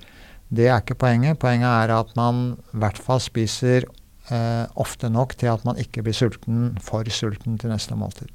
Det 0.50 0.68
er 0.72 0.82
ikke 0.82 0.98
poenget. 1.06 1.40
Poenget 1.40 1.70
er 1.70 1.94
at 2.00 2.18
man 2.18 2.58
i 2.74 2.82
hvert 2.82 2.98
fall 2.98 3.22
spiser 3.24 3.86
eh, 3.86 4.66
ofte 4.74 5.12
nok 5.14 5.38
til 5.38 5.54
at 5.54 5.64
man 5.70 5.78
ikke 5.80 6.04
blir 6.08 6.18
sulten, 6.18 6.74
for 6.82 7.06
sulten 7.14 7.62
til 7.62 7.72
neste 7.72 7.96
måltid. 8.00 8.34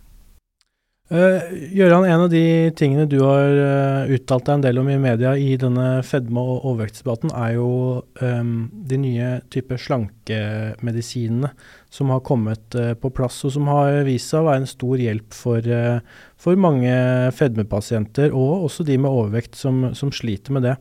Uh, 1.12 1.36
Gøran, 1.76 2.06
en 2.08 2.22
av 2.24 2.30
de 2.32 2.70
tingene 2.80 3.04
du 3.04 3.18
har 3.20 3.50
uh, 3.52 4.12
uttalt 4.16 4.46
deg 4.46 4.54
en 4.54 4.62
del 4.64 4.78
om 4.80 4.86
i 4.88 4.96
media 4.96 5.34
i 5.36 5.50
denne 5.60 5.98
fedme- 6.00 6.40
og 6.40 6.64
overvektsdebatten, 6.70 7.34
er 7.36 7.58
jo 7.58 7.66
um, 8.22 8.54
de 8.88 9.00
nye 9.02 9.28
typer 9.52 9.82
slankemedisinene 9.84 11.52
som 11.92 12.08
har 12.08 12.24
kommet 12.24 12.78
uh, 12.80 12.94
på 12.96 13.12
plass, 13.12 13.42
og 13.44 13.52
som 13.52 13.68
har 13.68 14.00
vist 14.08 14.32
seg 14.32 14.40
å 14.40 14.48
være 14.48 14.64
en 14.64 14.72
stor 14.72 15.04
hjelp 15.04 15.36
for, 15.36 15.70
for 16.40 16.64
mange 16.64 16.96
fedmepasienter, 17.36 18.32
og 18.32 18.64
også 18.70 18.88
de 18.88 18.96
med 18.96 19.12
overvekt 19.12 19.60
som, 19.60 19.90
som 19.92 20.08
sliter 20.08 20.56
med 20.56 20.70
det. 20.70 20.78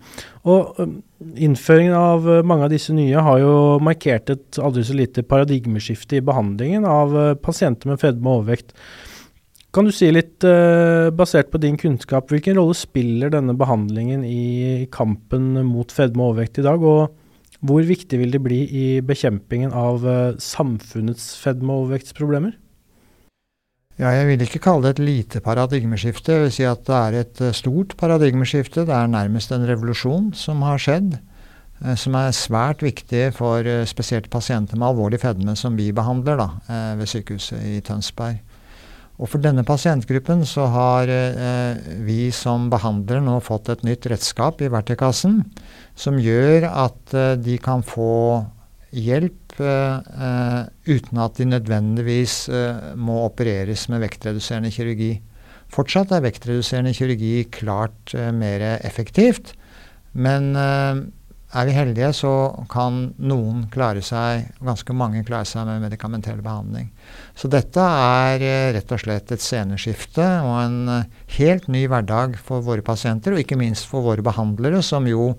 Og 0.48 0.80
um, 0.80 1.02
Innføringen 1.40 1.94
av 1.96 2.26
mange 2.44 2.66
av 2.66 2.72
disse 2.74 2.92
nye 2.92 3.22
har 3.24 3.38
jo 3.40 3.54
markert 3.80 4.32
et 4.34 4.58
aldri 4.60 4.82
så 4.84 4.96
lite 4.98 5.24
paradigmeskifte 5.24 6.18
i 6.18 6.26
behandlingen 6.26 6.84
av 6.84 7.16
pasienter 7.40 7.88
med 7.88 8.02
fedme 8.02 8.28
og 8.28 8.42
overvekt. 8.42 8.74
Kan 9.74 9.88
du 9.90 9.94
si 9.96 10.06
litt, 10.14 10.44
uh, 10.46 11.10
basert 11.18 11.50
på 11.50 11.58
din 11.58 11.80
kunnskap, 11.82 12.28
hvilken 12.30 12.60
rolle 12.60 12.76
spiller 12.78 13.32
denne 13.34 13.56
behandlingen 13.58 14.22
i 14.22 14.86
kampen 14.94 15.56
mot 15.66 15.90
fedme 15.90 16.22
og 16.22 16.36
overvekt 16.36 16.60
i 16.62 16.66
dag, 16.68 16.84
og 16.86 17.16
hvor 17.66 17.88
viktig 17.88 18.20
vil 18.22 18.36
det 18.36 18.44
bli 18.46 18.60
i 18.70 18.86
bekjempingen 19.02 19.74
av 19.74 20.06
uh, 20.06 20.38
samfunnets 20.38 21.32
fedme- 21.42 21.74
og 21.74 21.88
overvektsproblemer? 21.88 22.54
Ja, 23.98 24.14
jeg 24.14 24.30
vil 24.30 24.46
ikke 24.46 24.62
kalle 24.62 24.86
det 24.86 24.94
et 25.00 25.04
lite 25.08 25.42
paradigmeskifte. 25.42 26.38
Jeg 26.38 26.46
vil 26.46 26.54
si 26.54 26.70
at 26.70 26.86
det 26.86 27.00
er 27.00 27.20
et 27.24 27.42
uh, 27.42 27.50
stort 27.58 27.98
paradigmeskifte. 27.98 28.86
Det 28.86 28.94
er 28.94 29.10
nærmest 29.10 29.58
en 29.58 29.66
revolusjon 29.66 30.36
som 30.38 30.62
har 30.70 30.82
skjedd. 30.82 31.18
Som 32.00 32.14
er 32.16 32.30
svært 32.32 32.86
viktig 32.86 33.26
for 33.36 33.66
spesielt 33.90 34.30
pasienter 34.32 34.78
med 34.78 34.94
alvorlig 34.94 35.18
fedme 35.20 35.58
som 35.60 35.74
vi 35.76 35.90
behandler 35.92 36.38
da, 36.40 36.46
ved 36.96 37.10
sykehuset 37.12 37.60
i 37.60 37.82
Tønsberg. 37.84 38.38
Og 39.22 39.30
For 39.30 39.44
denne 39.44 39.62
pasientgruppen 39.66 40.42
så 40.50 40.66
har 40.74 41.12
eh, 41.12 41.78
vi 42.02 42.32
som 42.34 42.66
behandlere 42.74 43.22
nå 43.22 43.38
fått 43.46 43.70
et 43.70 43.84
nytt 43.86 44.08
redskap 44.10 44.64
i 44.64 44.72
verktøykassen 44.74 45.44
som 45.94 46.18
gjør 46.18 46.66
at 46.72 47.14
eh, 47.14 47.36
de 47.38 47.60
kan 47.62 47.86
få 47.86 48.42
hjelp 48.94 49.60
eh, 49.62 50.64
uten 50.90 51.22
at 51.22 51.38
de 51.38 51.50
nødvendigvis 51.52 52.38
eh, 52.50 52.90
må 52.98 53.22
opereres 53.28 53.86
med 53.94 54.02
vektreduserende 54.02 54.74
kirurgi. 54.74 55.14
Fortsatt 55.74 56.14
er 56.14 56.26
vektreduserende 56.26 56.94
kirurgi 56.98 57.36
klart 57.54 58.16
eh, 58.18 58.32
mer 58.34 58.66
effektivt, 58.82 59.54
men 60.14 60.56
eh, 60.58 61.06
er 61.54 61.68
vi 61.70 61.76
heldige, 61.76 62.10
så 62.18 62.32
kan 62.72 63.12
noen 63.22 63.68
klare 63.74 64.02
seg, 64.06 64.48
ganske 64.64 64.96
mange 64.98 65.22
klare 65.28 65.46
seg 65.48 65.68
med 65.70 65.84
medikamentell 65.86 66.42
behandling. 66.44 66.90
Så 67.38 67.50
dette 67.52 67.84
er 67.84 68.42
eh, 68.42 68.72
rett 68.76 68.94
og 68.94 69.04
slett 69.04 69.34
et 69.34 69.44
sceneskifte 69.44 70.26
og 70.46 70.56
en 70.64 70.80
eh, 70.96 71.22
helt 71.38 71.70
ny 71.72 71.86
hverdag 71.92 72.40
for 72.42 72.66
våre 72.66 72.86
pasienter, 72.86 73.36
og 73.36 73.44
ikke 73.44 73.60
minst 73.60 73.86
for 73.90 74.06
våre 74.06 74.26
behandlere, 74.26 74.82
som 74.86 75.08
jo 75.10 75.34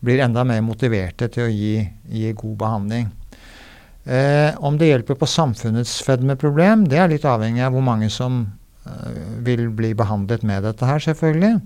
blir 0.00 0.22
enda 0.24 0.44
mer 0.48 0.62
motiverte 0.64 1.28
til 1.30 1.46
å 1.46 1.52
gi, 1.52 1.74
gi 2.08 2.32
god 2.34 2.56
behandling. 2.60 3.10
Eh, 4.04 4.56
om 4.64 4.78
det 4.80 4.88
hjelper 4.88 5.18
på 5.20 5.28
samfunnets 5.28 6.00
fedmeproblem, 6.06 6.86
det 6.88 6.98
er 6.98 7.12
litt 7.12 7.26
avhengig 7.28 7.62
av 7.66 7.76
hvor 7.76 7.84
mange 7.84 8.08
som 8.10 8.42
eh, 8.88 9.20
vil 9.46 9.68
bli 9.76 9.92
behandlet 9.94 10.42
med 10.46 10.64
dette 10.66 10.88
her, 10.88 11.02
selvfølgelig. 11.04 11.60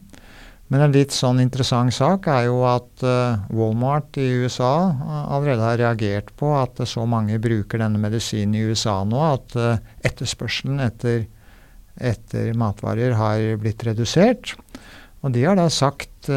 Men 0.72 0.80
en 0.80 0.94
litt 0.94 1.12
sånn 1.12 1.42
interessant 1.42 1.92
sak 1.92 2.26
er 2.32 2.46
jo 2.46 2.62
at 2.64 3.04
uh, 3.04 3.42
Walmart 3.52 4.16
i 4.20 4.24
USA 4.40 4.88
uh, 4.96 5.18
allerede 5.36 5.66
har 5.66 5.80
reagert 5.80 6.32
på 6.40 6.54
at 6.56 6.80
så 6.88 7.04
mange 7.08 7.36
bruker 7.42 7.82
denne 7.82 8.00
medisinen 8.00 8.56
i 8.56 8.64
USA 8.64 9.02
nå 9.04 9.20
at 9.26 9.56
etterspørselen 10.08 10.80
etter, 10.84 11.26
etter, 12.00 12.54
matvarer 12.56 13.16
har 13.18 13.44
blitt 13.60 13.84
redusert. 13.84 14.54
Og 15.24 15.36
de 15.36 15.44
har 15.44 15.56
da 15.56 15.70
sagt 15.72 16.28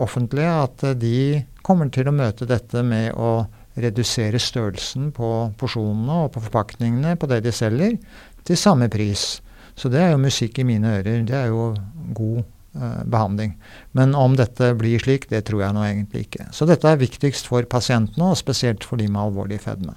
offentlig 0.00 0.46
at 0.48 0.84
de 0.96 1.42
kommer 1.64 1.90
til 1.92 2.08
å 2.08 2.14
møte 2.16 2.48
dette 2.48 2.80
med 2.84 3.12
å 3.16 3.42
redusere 3.80 4.40
størrelsen 4.40 5.10
på 5.16 5.28
porsjonene 5.60 6.22
og 6.24 6.32
på 6.34 6.44
forpakningene 6.46 7.16
på 7.20 7.28
det 7.28 7.42
de 7.44 7.52
selger, 7.52 7.98
til 8.44 8.60
samme 8.60 8.88
pris. 8.92 9.42
Så 9.76 9.92
det 9.92 10.00
er 10.04 10.14
jo 10.14 10.24
musikk 10.24 10.60
i 10.60 10.68
mine 10.68 10.96
ører. 11.00 11.20
Det 11.28 11.36
er 11.36 11.52
jo 11.52 11.68
god 12.16 12.40
Eh, 12.40 12.59
behandling. 12.72 13.56
Men 13.98 14.14
om 14.14 14.36
dette 14.38 14.72
blir 14.78 15.02
slik, 15.02 15.26
det 15.32 15.42
tror 15.48 15.64
jeg 15.64 15.74
nå 15.74 15.82
egentlig 15.88 16.26
ikke. 16.28 16.46
Så 16.54 16.68
dette 16.70 16.86
er 16.86 17.00
viktigst 17.00 17.50
for 17.50 17.66
pasientene, 17.66 18.30
og 18.30 18.38
spesielt 18.38 18.86
for 18.86 19.00
de 19.00 19.08
med 19.10 19.24
alvorlig 19.24 19.58
fedme. 19.64 19.96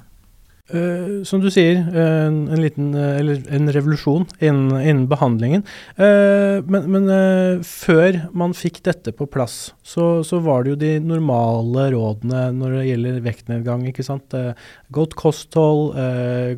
Uh, 0.72 1.26
som 1.28 1.42
du 1.44 1.50
sier, 1.52 1.82
en, 1.92 2.38
en 2.48 2.62
liten 2.64 2.94
uh, 2.96 3.18
eller 3.20 3.42
en 3.52 3.68
revolusjon 3.76 4.24
innen, 4.40 4.78
innen 4.80 5.10
behandlingen. 5.12 5.66
Uh, 6.00 6.64
men, 6.64 6.88
men 6.88 7.10
før 7.68 8.22
man 8.32 8.56
fikk 8.56 8.80
dette 8.88 9.12
på 9.12 9.28
plass, 9.28 9.74
så, 9.84 10.24
så, 10.24 10.40
var 10.40 10.64
det 10.64 10.72
jo 10.72 10.80
de 10.80 10.94
normale 11.04 11.90
rådene 11.92 12.46
når 12.56 12.78
det 12.78 12.86
gjelder 12.88 13.20
vektnedgang. 13.28 13.84
ikke 13.92 14.08
sant? 14.08 14.34
godt 14.96 15.18
kosthold, 15.20 15.94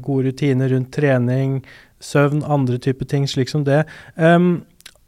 gode 0.06 0.30
rutiner 0.30 0.70
rundt 0.72 0.94
trening, 0.94 1.60
søvn, 1.98 2.46
andre 2.46 2.78
typer 2.78 3.10
ting 3.10 3.26
slik 3.30 3.50
som 3.50 3.66
det. 3.66 3.84
Um, 4.16 4.62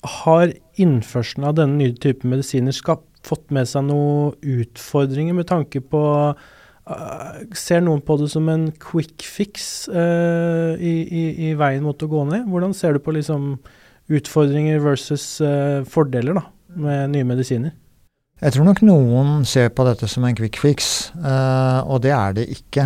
har 0.08 0.54
innførselen 0.82 1.48
av 1.48 1.58
denne 1.58 1.80
nye 1.80 1.96
typen 1.98 2.32
medisiner 2.34 2.76
skapt, 2.76 3.06
fått 3.28 3.50
med 3.52 3.68
seg 3.68 3.88
noen 3.90 4.36
utfordringer 4.40 5.36
med 5.36 5.50
tanke 5.50 5.82
på 5.84 6.02
uh, 6.32 7.40
Ser 7.58 7.82
noen 7.84 8.00
på 8.06 8.16
det 8.22 8.30
som 8.32 8.48
en 8.48 8.70
quick 8.80 9.26
fix 9.28 9.88
uh, 9.92 10.78
i, 10.80 10.94
i, 11.04 11.24
i, 11.50 11.56
veien 11.60 11.84
mot 11.84 12.00
å 12.00 12.12
gå 12.12 12.22
ned? 12.30 12.46
Hvordan 12.48 12.76
ser 12.78 12.96
du 12.96 13.02
på 13.04 13.16
liksom, 13.18 13.58
utfordringer 14.08 14.80
versus 14.86 15.26
uh, 15.44 15.84
fordeler 15.90 16.40
da, 16.40 16.46
med 16.80 17.18
nye 17.18 17.28
medisiner? 17.28 17.76
Jeg 18.40 18.54
tror 18.54 18.70
nok 18.70 18.86
noen 18.86 19.44
ser 19.50 19.74
på 19.76 19.84
dette 19.88 20.08
som 20.08 20.24
en 20.24 20.38
quick 20.38 20.60
fix, 20.62 21.10
og 21.18 22.04
det 22.04 22.12
er 22.14 22.36
det 22.38 22.44
ikke. 22.54 22.84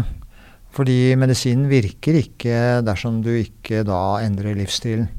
Fordi 0.71 1.17
medisinen 1.19 1.65
virker 1.67 2.15
ikke 2.21 2.79
dersom 2.87 3.17
du 3.25 3.33
ikke 3.35 3.83
da 3.83 4.21
endrer 4.23 4.55
livsstilen. 4.55 5.09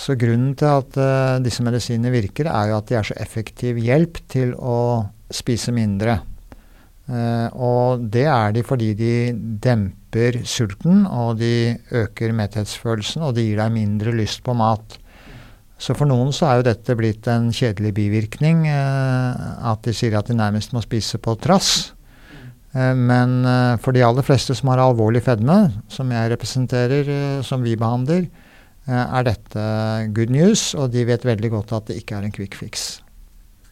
Så 0.00 0.16
grunnen 0.16 0.54
til 0.56 0.70
at 0.70 0.96
uh, 0.96 1.38
disse 1.44 1.64
medisinene 1.64 2.12
virker, 2.14 2.48
er 2.48 2.70
jo 2.70 2.78
at 2.78 2.88
de 2.88 2.96
er 2.96 3.06
så 3.06 3.16
effektiv 3.20 3.80
hjelp 3.82 4.22
til 4.32 4.54
å 4.56 4.78
spise 5.34 5.74
mindre. 5.76 6.20
Uh, 7.10 7.48
og 7.52 8.06
det 8.14 8.24
er 8.30 8.54
de 8.56 8.64
fordi 8.64 8.94
de 8.96 9.12
demper 9.60 10.40
sulten, 10.48 11.04
og 11.04 11.36
de 11.42 11.76
øker 12.00 12.32
metthetsfølelsen, 12.36 13.26
og 13.26 13.36
de 13.36 13.48
gir 13.50 13.60
deg 13.60 13.76
mindre 13.76 14.16
lyst 14.16 14.44
på 14.46 14.56
mat. 14.56 14.96
Så 15.80 15.96
for 15.96 16.08
noen 16.08 16.32
så 16.36 16.48
er 16.48 16.60
jo 16.60 16.68
dette 16.68 16.96
blitt 16.96 17.28
en 17.32 17.48
kjedelig 17.52 17.92
bivirkning, 18.00 18.66
uh, 18.72 19.72
at 19.72 19.84
de 19.84 19.96
sier 19.96 20.16
at 20.16 20.32
de 20.32 20.38
nærmest 20.38 20.72
må 20.76 20.84
spise 20.86 21.20
på 21.20 21.36
trass. 21.40 21.92
men 22.70 23.32
for 23.82 23.90
de 23.90 24.02
aller 24.06 24.22
fleste 24.22 24.54
som 24.54 24.68
har 24.70 24.78
alvorlig 24.78 25.24
fedme, 25.26 25.72
som 25.90 26.12
jeg 26.14 26.30
representerer, 26.30 27.08
som 27.42 27.64
vi 27.66 27.72
behandler, 27.74 28.28
Eh, 28.30 28.49
er 28.90 29.28
dette 29.28 29.68
good 30.16 30.32
news, 30.34 30.72
og 30.74 30.90
de 30.94 31.06
vet 31.06 31.24
veldig 31.26 31.52
godt 31.54 31.76
at 31.78 31.90
det 31.90 32.00
ikke 32.02 32.18
er 32.18 32.26
en 32.26 32.34
quick 32.34 32.58
fix. 32.58 32.98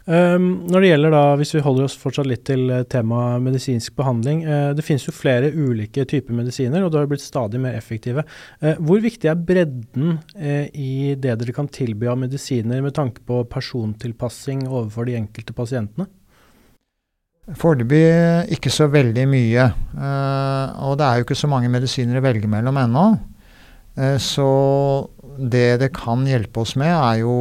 Um, 0.09 0.65
når 0.73 0.81
det 0.81 0.89
gjelder 0.89 1.13
da, 1.13 1.23
Hvis 1.37 1.51
vi 1.53 1.61
holder 1.61 1.85
oss 1.85 1.95
fortsatt 2.01 2.29
litt 2.31 2.47
til 2.49 2.71
uh, 2.73 2.81
temaet 2.89 3.43
medisinsk 3.45 3.93
behandling. 3.99 4.41
Uh, 4.47 4.71
det 4.73 4.85
finnes 4.87 5.05
jo 5.05 5.13
flere 5.13 5.51
ulike 5.53 6.07
typer 6.09 6.33
medisiner, 6.33 6.81
og 6.81 6.95
det 6.95 7.03
har 7.03 7.11
blitt 7.11 7.25
stadig 7.25 7.61
mer 7.61 7.77
effektive. 7.77 8.25
Uh, 8.65 8.73
hvor 8.81 9.03
viktig 9.05 9.29
er 9.29 9.37
bredden 9.37 10.17
i 10.73 11.13
det 11.13 11.35
dere 11.43 11.53
kan 11.53 11.69
tilby 11.69 12.09
av 12.09 12.17
medisiner 12.23 12.81
med 12.85 12.97
tanke 12.97 13.21
på 13.29 13.43
persontilpassing 13.53 14.65
overfor 14.71 15.11
de 15.11 15.19
enkelte 15.19 15.53
pasientene? 15.57 16.09
Foreløpig 17.59 18.57
ikke 18.57 18.73
så 18.73 18.89
veldig 18.93 19.25
mye. 19.29 19.65
og 20.85 20.99
det 21.01 21.05
er 21.07 21.17
jo 21.17 21.25
ikke 21.25 21.37
så 21.37 21.49
mange 21.49 21.71
medisiner 21.73 22.21
å 22.21 22.25
velge 22.25 22.49
mellom 22.49 22.77
ennå. 22.81 23.05
Så 24.23 24.51
det 25.39 25.81
det 25.81 25.89
kan 25.97 26.27
hjelpe 26.29 26.63
oss 26.63 26.77
med, 26.79 26.93
er 26.93 27.23
jo 27.25 27.35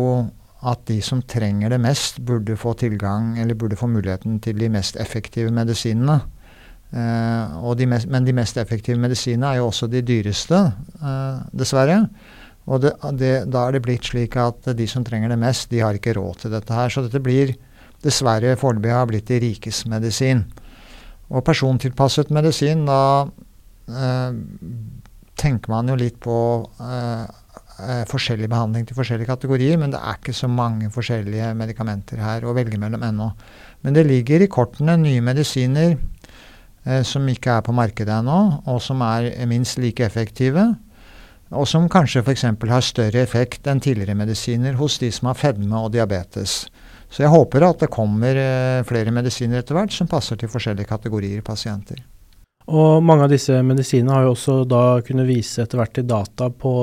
at 0.65 0.87
de 0.89 0.97
som 1.05 1.21
trenger 1.21 1.69
det 1.69 1.79
mest, 1.81 2.19
burde 2.25 2.57
få 2.57 2.73
tilgang, 2.79 3.35
eller 3.37 3.57
burde 3.57 3.77
få 3.77 3.89
muligheten 3.91 4.39
til 4.41 4.57
de 4.57 4.69
mest 4.73 4.97
effektive 4.97 5.51
medisinene. 5.53 6.17
Eh, 6.91 7.73
de 7.77 7.87
mest, 7.89 8.07
men 8.07 8.25
de 8.25 8.33
mest 8.33 8.57
effektive 8.57 8.97
medisinene 8.99 9.51
er 9.51 9.59
jo 9.59 9.67
også 9.67 9.89
de 9.91 10.01
dyreste, 10.01 10.59
eh, 11.01 11.39
dessverre. 11.53 12.05
Og 12.67 12.81
det, 12.83 12.93
det, 13.19 13.33
da 13.51 13.67
er 13.67 13.77
det 13.77 13.83
blitt 13.85 14.09
slik 14.09 14.35
at 14.39 14.65
de 14.75 14.87
som 14.89 15.05
trenger 15.07 15.31
det 15.31 15.39
mest, 15.39 15.69
de 15.71 15.83
har 15.83 15.95
ikke 15.95 16.15
råd 16.17 16.43
til 16.43 16.55
dette 16.55 16.73
her. 16.73 16.91
Så 16.91 17.05
dette 17.05 17.23
blir 17.23 17.53
dessverre 18.03 18.57
foreløpig 18.59 18.93
har 18.93 19.07
blitt 19.09 19.29
de 19.29 19.39
rikes 19.43 19.85
medisin. 19.87 20.43
Og 21.27 21.43
persontilpasset 21.47 22.31
medisin, 22.33 22.85
da 22.87 23.27
eh, 23.87 24.31
tenker 25.37 25.71
man 25.71 25.89
jo 25.91 25.97
litt 25.99 26.17
på 26.23 26.37
eh, 26.81 27.23
eh, 27.83 28.03
forskjellig 28.09 28.49
behandling 28.51 28.87
til 28.87 28.97
forskjellige 28.97 29.29
kategorier, 29.29 29.77
men 29.79 29.93
det 29.93 30.01
er 30.01 30.19
ikke 30.19 30.35
så 30.35 30.49
mange 30.51 30.89
forskjellige 30.93 31.53
medikamenter 31.57 32.21
her 32.23 32.45
å 32.45 32.55
velge 32.57 32.79
mellom 32.81 33.05
ennå. 33.07 33.29
Men 33.85 33.97
det 33.97 34.07
ligger 34.09 34.43
i 34.43 34.49
kortene 34.51 34.97
nye 35.01 35.23
medisiner 35.23 35.93
eh, 35.93 37.03
som 37.05 37.27
ikke 37.29 37.59
er 37.59 37.63
på 37.67 37.75
markedet 37.77 38.19
ennå, 38.19 38.41
og 38.65 38.81
som 38.83 39.03
er 39.05 39.29
minst 39.49 39.79
like 39.81 40.05
effektive. 40.05 40.73
Og 41.55 41.63
som 41.69 41.87
kanskje 41.87 42.25
f.eks. 42.25 42.43
har 42.43 42.83
større 42.83 43.21
effekt 43.23 43.69
enn 43.71 43.79
tidligere 43.79 44.17
medisiner 44.19 44.75
hos 44.81 44.97
de 44.99 45.13
som 45.15 45.29
har 45.31 45.39
fedme 45.39 45.79
og 45.79 45.93
diabetes. 45.93 46.65
Så 47.07 47.23
jeg 47.23 47.31
håper 47.31 47.63
at 47.63 47.85
det 47.85 47.93
kommer 47.93 48.35
eh, 48.35 48.83
flere 48.87 49.13
medisiner 49.15 49.61
etter 49.61 49.77
hvert 49.77 49.95
som 49.95 50.09
passer 50.11 50.39
til 50.39 50.51
forskjellige 50.51 50.89
kategorier 50.89 51.45
pasienter. 51.45 52.01
Og 52.67 53.03
mange 53.05 53.27
av 53.27 53.31
disse 53.31 53.61
medisinene 53.63 54.13
har 54.15 54.27
jo 54.27 54.35
også 54.35 54.59
da 54.67 54.83
kunnet 55.07 55.29
vise 55.29 55.63
etter 55.63 55.79
hvert 55.79 55.95
til 55.95 56.07
data 56.09 56.49
på 56.51 56.75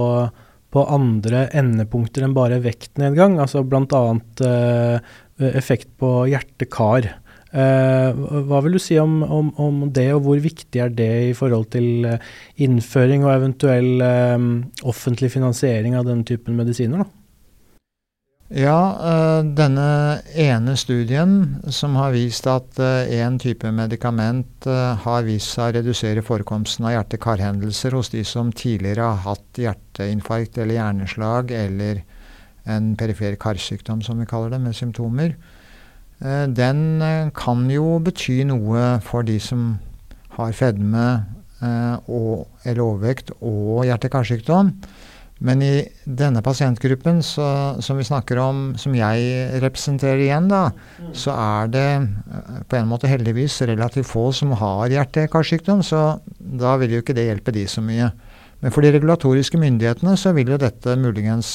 på 0.75 0.83
andre 0.91 1.47
endepunkter 1.55 2.25
enn 2.27 2.35
bare 2.35 2.59
vektnedgang, 2.65 3.37
altså 3.39 3.63
bl.a. 3.63 4.01
Eh, 4.43 5.13
effekt 5.55 5.93
på 6.03 6.25
hjerte-kar. 6.31 7.13
Eh, 7.55 8.23
hva 8.49 8.61
vil 8.65 8.75
du 8.75 8.83
si 8.83 8.99
om, 8.99 9.21
om, 9.23 9.53
om, 9.63 9.85
det, 9.95 10.09
og 10.17 10.25
hvor 10.27 10.41
viktig 10.43 10.81
er 10.83 10.91
det 10.91 11.13
i 11.29 11.35
forhold 11.39 11.69
til 11.77 12.09
eh, 12.11 12.33
innføring 12.67 13.27
og 13.27 13.37
eventuell 13.37 14.03
eh, 14.03 14.49
offentlig 14.91 15.31
finansiering 15.37 15.95
av 15.99 16.09
denne 16.09 16.27
typen 16.27 16.59
medisiner? 16.59 17.05
da? 17.05 17.24
Ja, 18.53 18.77
uh, 19.01 19.47
denne 19.57 20.21
ene 20.37 20.75
studien 20.77 21.63
som 21.73 21.95
har 21.97 22.13
vist 22.13 22.45
at 22.45 22.77
én 22.77 23.39
uh, 23.39 23.41
type 23.41 23.71
medikament 23.73 24.67
uh, 24.69 25.01
har 25.01 25.25
vist 25.25 25.55
seg 25.55 25.71
å 25.71 25.75
redusere 25.79 26.21
forekomsten 26.23 26.85
av 26.85 26.93
hjerte-karhendelser 26.93 27.97
hos 27.97 28.13
de 28.13 28.21
som 28.29 28.51
tidligere 28.53 29.07
har 29.07 29.23
hatt 29.25 29.61
hjerteinfarkt 29.63 30.61
eller 30.61 30.77
hjerneslag 30.77 31.55
eller 31.57 32.03
en 32.69 32.93
perifer 33.01 33.39
karsykdom, 33.41 34.03
som 34.05 34.21
vi 34.21 34.29
kaller 34.29 34.53
det, 34.53 34.61
med 34.61 34.77
symptomer, 34.77 35.35
den 36.57 36.79
kan 37.37 37.67
jo 37.69 37.99
bety 38.01 38.39
noe 38.49 39.03
for 39.05 39.27
de 39.27 39.35
som 39.43 39.75
har 40.39 40.55
fedme 40.57 41.03
og, 42.09 42.47
eller 42.65 42.81
overvekt 42.81 43.35
og 43.45 43.85
hjerte-karsykdom. 43.85 44.73
Men 45.45 45.61
i 45.61 45.73
denne 46.05 46.41
pasientgruppen 46.45 47.21
så, 47.25 47.47
som 47.85 47.99
vi 48.01 48.07
snakker 48.09 48.41
om, 48.41 48.63
som 48.81 48.95
jeg 48.97 49.61
representerer 49.61 50.23
igjen, 50.25 50.49
da, 50.49 50.71
så 51.13 51.35
er 51.37 51.73
det 51.75 51.89
eh, 52.01 52.63
på 52.71 52.79
en 52.79 52.89
måte 52.89 53.11
heldigvis 53.11 53.59
relativt 53.69 54.09
få 54.09 54.31
som 54.33 54.55
har 54.57 54.89
hjerte-karsykdom, 54.95 55.85
så 55.85 56.05
da 56.39 56.79
vil 56.81 56.97
jo 56.97 57.05
ikke 57.05 57.17
det 57.17 57.29
hjelpe 57.29 57.53
de 57.57 57.67
så 57.69 57.85
mye. 57.85 58.09
Men 58.65 58.73
for 58.73 58.81
de 58.81 58.95
regulatoriske 58.95 59.61
myndighetene 59.61 60.17
så 60.17 60.33
vil 60.33 60.55
jo 60.55 60.61
dette 60.61 60.97
muligens 60.97 61.55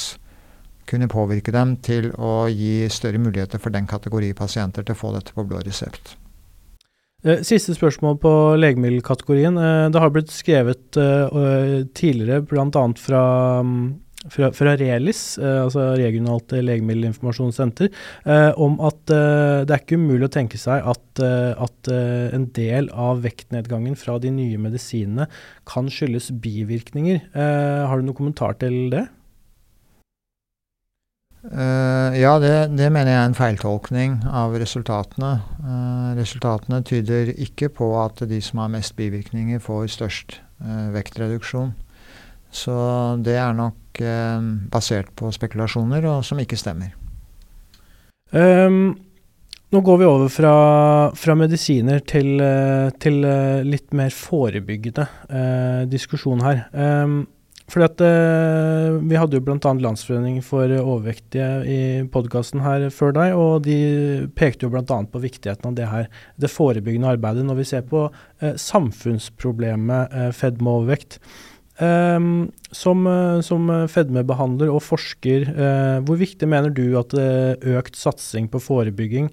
kunne 0.89 1.09
påvirke 1.09 1.53
dem 1.53 1.75
til 1.85 2.11
å 2.17 2.47
gi 2.49 2.85
større 2.93 3.21
muligheter 3.21 3.61
for 3.61 3.73
den 3.73 3.89
kategori 3.89 4.35
pasienter 4.37 4.85
til 4.85 4.97
å 4.97 5.01
få 5.01 5.13
dette 5.17 5.33
på 5.33 5.45
blå 5.49 5.61
resept. 5.65 6.13
Eh, 7.19 7.41
siste 7.43 7.75
spørsmål 7.75 8.19
på 8.23 8.33
legemiddelkategorien. 8.61 9.57
Eh, 9.59 9.87
det 9.91 9.99
har 9.99 10.11
blitt 10.15 10.31
skrevet 10.31 10.99
eh, 10.99 11.81
tidligere 11.91 12.45
bl.a. 12.47 12.85
Fra, 12.95 13.23
mm, 13.59 13.89
fra, 14.31 14.51
fra 14.55 14.75
Relis, 14.79 15.23
altså 15.39 15.89
regionalt 15.99 16.51
legemiddelinformasjonssenter, 16.51 17.87
om 18.59 18.73
at 18.83 18.99
det 19.07 19.71
er 19.71 19.79
ikke 19.79 19.95
umulig 19.95 20.27
å 20.27 20.33
tenke 20.33 20.59
seg 20.59 20.83
at, 20.91 21.21
at 21.23 21.91
en 21.95 22.49
del 22.51 22.89
av 22.91 23.21
vektnedgangen 23.23 23.95
fra 23.95 24.17
de 24.19 24.33
nye 24.35 24.59
medisinene 24.59 25.29
kan 25.71 25.87
skyldes 25.87 26.33
bivirkninger. 26.43 27.29
Har 27.31 27.95
du 27.95 28.09
noen 28.09 28.19
kommentar 28.19 28.59
til 28.59 28.89
det? 28.91 29.05
Uh, 31.39 32.11
ja, 32.19 32.33
det, 32.39 32.51
det, 32.75 32.89
mener 32.91 33.13
jeg 33.13 33.19
er 33.21 33.27
en 33.29 33.37
feiltolkning 33.37 34.17
av 34.27 34.57
resultatene. 34.59 35.37
Uh, 35.63 36.11
resultatene 36.17 36.81
tyder 36.83 37.31
ikke 37.39 37.69
på 37.77 37.93
at 38.01 38.19
de 38.27 38.41
som 38.43 38.59
har 38.59 38.71
mest 38.73 38.97
bivirkninger, 38.99 39.61
får 39.63 39.87
størst 39.95 40.39
uh, 40.59 40.89
vektreduksjon. 40.95 41.71
Så 42.51 42.75
det 43.23 43.37
er 43.37 43.53
nok 43.53 43.75
basert 44.71 45.09
på 45.19 45.27
spekulasjoner, 45.35 46.05
og 46.07 46.21
som 46.23 46.39
ikke 46.39 46.57
stemmer. 46.57 46.93
Um, 48.31 48.93
nå 49.73 49.81
går 49.85 49.99
vi 49.99 50.07
over 50.07 50.31
fra, 50.31 50.53
fra 51.19 51.35
medisiner 51.37 51.99
til, 52.07 52.39
til, 53.03 53.19
litt 53.67 53.91
mer 53.93 54.15
forebyggende 54.15 55.05
diskusjon 55.91 56.41
her. 56.45 56.63
Um, 56.71 57.19
fordi 57.69 57.85
at 57.85 58.01
eh, 58.05 58.97
Vi 59.09 59.19
hadde 59.19 59.37
jo 59.37 59.43
bl.a. 59.45 59.73
Landsforening 59.83 60.39
for 60.45 60.71
overvektige 60.79 61.49
i 61.69 61.81
podkasten 62.11 62.63
her 62.65 62.87
før 62.93 63.13
deg, 63.15 63.35
og 63.37 63.67
de 63.67 63.77
pekte 64.37 64.67
jo 64.67 64.73
bl.a. 64.73 64.83
på 64.83 65.21
viktigheten 65.23 65.69
av 65.69 65.77
det 65.77 65.87
her, 65.91 66.09
det 66.41 66.51
forebyggende 66.51 67.13
arbeidet 67.15 67.45
når 67.47 67.61
vi 67.61 67.69
ser 67.69 67.85
på 67.89 68.07
eh, 68.09 68.57
samfunnsproblemet 68.59 70.17
eh, 70.17 70.33
fedme 70.35 70.75
overvekt. 70.79 71.21
Um, 71.79 72.49
som, 72.75 73.05
som 73.39 73.69
fedmebehandler 73.87 74.67
og 74.67 74.81
forsker, 74.83 75.45
uh, 75.47 76.01
hvor 76.03 76.17
viktig 76.19 76.49
mener 76.51 76.73
du 76.75 76.97
at 76.99 77.15
økt 77.15 77.95
satsing 77.95 78.49
på 78.51 78.59
forebygging 78.59 79.29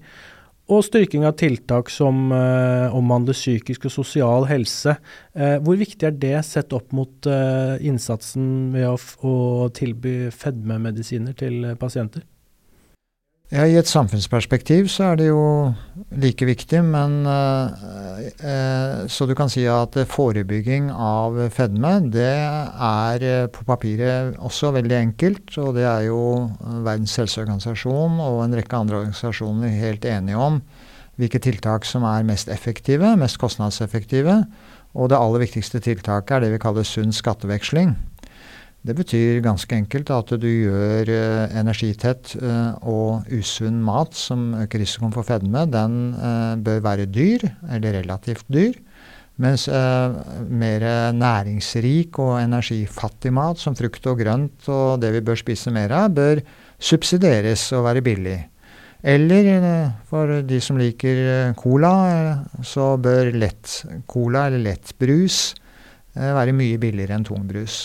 og 0.67 0.83
styrking 0.83 1.23
av 1.27 1.37
tiltak 1.39 1.91
som 1.91 2.31
eh, 2.35 2.95
omhandler 2.95 3.35
psykisk 3.37 3.87
og 3.87 3.93
sosial 3.93 4.47
helse. 4.49 4.97
Eh, 5.31 5.57
hvor 5.63 5.79
viktig 5.79 6.09
er 6.09 6.17
det 6.19 6.35
sett 6.47 6.75
opp 6.75 6.91
mot 6.95 7.29
eh, 7.31 7.77
innsatsen 7.87 8.73
ved 8.75 8.89
å, 8.89 8.97
å 8.97 9.69
tilby 9.75 10.17
fedmemedisiner 10.35 11.37
til 11.39 11.71
pasienter? 11.79 12.25
Ja, 13.47 13.63
I 13.63 13.77
et 13.79 13.87
samfunnsperspektiv 13.87 14.89
så 14.91 15.13
er 15.13 15.19
det 15.21 15.27
jo 15.29 15.43
like 16.19 16.43
viktig, 16.49 16.81
men 16.83 17.21
eh, 17.31 18.25
eh, 18.43 19.05
Så 19.07 19.23
du 19.23 19.31
kan 19.39 19.47
si 19.47 19.63
at 19.71 19.95
forebygging 20.11 20.89
av 20.91 21.39
fedme, 21.55 21.93
det 22.11 22.27
er 22.27 23.23
eh, 23.23 23.47
på 23.47 23.63
papiret 23.63 24.35
også 24.35 24.73
veldig 24.75 24.97
enkelt. 24.97 25.55
Og 25.63 25.77
det 25.79 25.87
er 25.87 26.09
jo 26.09 26.19
Verdens 26.59 27.15
helseorganisasjon 27.15 28.19
og 28.19 28.43
en 28.43 28.57
rekke 28.59 28.81
andre 28.83 28.99
organisasjoner 29.05 29.79
helt 29.79 30.03
enige 30.03 30.43
om 30.43 30.59
hvilke 31.17 31.39
tiltak 31.41 31.87
som 31.87 32.03
er 32.05 32.27
mest 32.27 32.51
effektive, 32.51 33.15
mest 33.15 33.39
kostnadseffektive. 33.39 34.41
Og 34.91 35.07
det 35.07 35.21
aller 35.23 35.47
viktigste 35.47 35.79
tiltaket 35.79 36.35
er 36.35 36.43
det 36.43 36.51
vi 36.57 36.61
kaller 36.67 36.83
sunn 36.85 37.15
skatteveksling. 37.15 37.95
Det 38.87 38.93
betyr 38.95 39.41
ganske 39.43 39.75
enkelt 39.75 40.07
at 40.15 40.29
du 40.39 40.47
gjør 40.47 41.09
eh, 41.11 41.55
energitett 41.59 42.37
eh, 42.39 42.75
og 42.87 43.27
usunn 43.35 43.81
mat 43.83 44.15
som 44.15 44.53
øker 44.61 44.79
risikoen 44.79 45.11
for 45.11 45.27
fedme, 45.27 45.65
den 45.67 45.97
eh, 46.15 46.53
bør 46.63 46.85
være 46.85 47.07
dyr, 47.11 47.43
eller 47.67 47.97
relativt 47.99 48.47
dyr. 48.47 48.77
Mens 49.37 49.67
mer 49.69 50.81
næringsrik 51.13 52.17
og 52.17 52.39
energifattig 52.39 53.29
mat, 53.37 53.59
som 53.61 53.75
frukt 53.77 54.07
og 54.09 54.17
grønt 54.23 54.65
og 54.73 54.97
det 55.03 55.11
vi 55.13 55.21
bør 55.27 55.37
spise 55.37 55.69
mer 55.75 55.93
av, 55.93 56.07
bør 56.17 56.41
subsidieres 56.81 57.67
og 57.77 57.85
være 57.85 58.01
billig. 58.01 58.39
Eller 59.05 59.91
for 60.09 60.39
de 60.41 60.57
som 60.57 60.79
liker 60.81 61.53
cola, 61.59 61.91
så 62.65 62.95
bør 62.97 63.29
lett 63.37 63.75
cola 64.09 64.47
eller 64.49 64.71
lettbrus 64.71 65.37
være 66.17 66.57
mye 66.57 66.81
billigere 66.81 67.19
enn 67.19 67.29
tung 67.29 67.45
brus. 67.45 67.77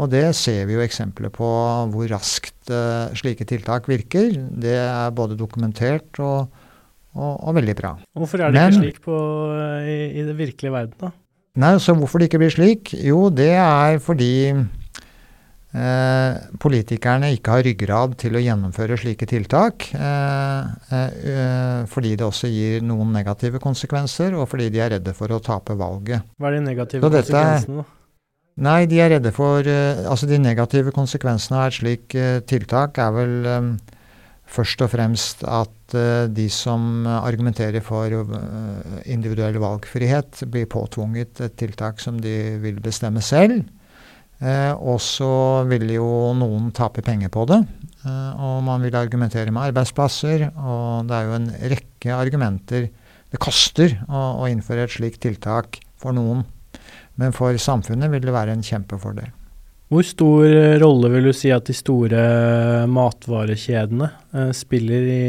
Og 0.00 0.08
det 0.12 0.24
ser 0.38 0.64
vi 0.68 0.78
jo 0.78 0.84
eksempler 0.84 1.32
på 1.34 1.46
hvor 1.92 2.08
raskt 2.08 2.72
uh, 2.72 3.12
slike 3.18 3.44
tiltak 3.48 3.88
virker. 3.90 4.32
Det 4.32 4.76
er 4.80 5.12
både 5.12 5.36
dokumentert 5.36 6.20
og, 6.24 6.48
og, 7.12 7.32
og 7.36 7.56
veldig 7.60 7.76
bra. 7.76 7.94
Hvorfor 8.16 8.46
er 8.46 8.54
det 8.54 8.62
Men, 8.62 8.72
ikke 8.72 8.86
slik 8.86 9.02
på, 9.04 9.18
i, 9.84 9.98
i 10.16 10.24
det 10.24 10.36
virkelige 10.38 10.72
verden, 10.72 10.96
da? 11.00 11.12
Nei, 11.60 11.74
så 11.82 11.96
Hvorfor 11.98 12.22
det 12.22 12.30
ikke 12.30 12.40
blir 12.44 12.52
slik? 12.54 12.92
Jo, 12.94 13.24
det 13.34 13.50
er 13.58 13.98
fordi 14.00 14.54
eh, 14.54 16.34
politikerne 16.62 17.32
ikke 17.34 17.56
har 17.56 17.64
ryggrad 17.66 18.14
til 18.22 18.38
å 18.38 18.42
gjennomføre 18.44 18.98
slike 19.00 19.26
tiltak. 19.28 19.88
Eh, 19.92 20.94
eh, 20.94 21.80
fordi 21.90 22.14
det 22.14 22.26
også 22.26 22.50
gir 22.50 22.86
noen 22.86 23.10
negative 23.14 23.60
konsekvenser, 23.62 24.38
og 24.38 24.46
fordi 24.52 24.70
de 24.70 24.84
er 24.84 24.94
redde 24.96 25.16
for 25.18 25.34
å 25.34 25.42
tape 25.42 25.74
valget. 25.78 26.30
Hva 26.38 26.52
er 26.52 26.60
de 26.60 26.68
negative 26.70 27.10
konsekvensene, 27.10 27.82
da? 27.82 27.99
Nei, 28.60 28.84
de 28.90 29.00
er 29.00 29.14
redde 29.14 29.32
for 29.32 29.64
eh, 29.64 30.02
Altså, 30.04 30.28
de 30.28 30.40
negative 30.40 30.92
konsekvensene 30.92 31.58
av 31.58 31.70
et 31.70 31.78
slikt 31.78 32.16
eh, 32.18 32.42
tiltak 32.44 33.00
er 33.00 33.14
vel 33.16 33.34
eh, 33.48 33.70
først 34.50 34.82
og 34.84 34.92
fremst 34.92 35.44
at 35.46 35.76
de 35.90 36.44
som 36.54 37.02
argumenterer 37.06 37.82
for 37.82 38.12
individuell 39.10 39.56
valgfrihet, 39.58 40.44
blir 40.46 40.68
påtvunget 40.70 41.40
et 41.42 41.56
tiltak 41.58 41.98
som 41.98 42.20
de 42.22 42.34
vil 42.62 42.76
bestemme 42.82 43.22
selv. 43.26 43.64
Eh, 44.40 44.72
og 44.72 44.96
så 45.04 45.66
vil 45.68 45.84
jo 45.92 46.32
noen 46.32 46.70
tape 46.72 47.04
penger 47.04 47.28
på 47.32 47.44
det. 47.50 47.60
Eh, 48.08 48.30
og 48.40 48.62
man 48.64 48.80
vil 48.84 48.96
argumentere 48.96 49.52
med 49.52 49.68
arbeidsplasser, 49.68 50.46
og 50.56 51.10
det 51.10 51.16
er 51.16 51.28
jo 51.28 51.36
en 51.36 51.50
rekke 51.74 52.16
argumenter. 52.16 52.88
Det 53.30 53.40
koster 53.42 53.98
å, 54.08 54.40
å 54.40 54.48
innføre 54.48 54.86
et 54.86 54.96
slikt 54.96 55.20
tiltak 55.26 55.82
for 56.00 56.16
noen, 56.16 56.46
men 57.20 57.36
for 57.36 57.56
samfunnet 57.60 58.10
vil 58.14 58.24
det 58.24 58.34
være 58.34 58.56
en 58.56 58.64
kjempefordel. 58.64 59.30
Hvor 59.90 60.04
stor 60.06 60.44
rolle 60.78 61.08
vil 61.10 61.24
du 61.26 61.32
si 61.34 61.50
at 61.50 61.66
de 61.66 61.74
store 61.74 62.18
matvarekjedene 62.86 64.06
eh, 64.38 64.50
spiller 64.54 65.06
i 65.10 65.22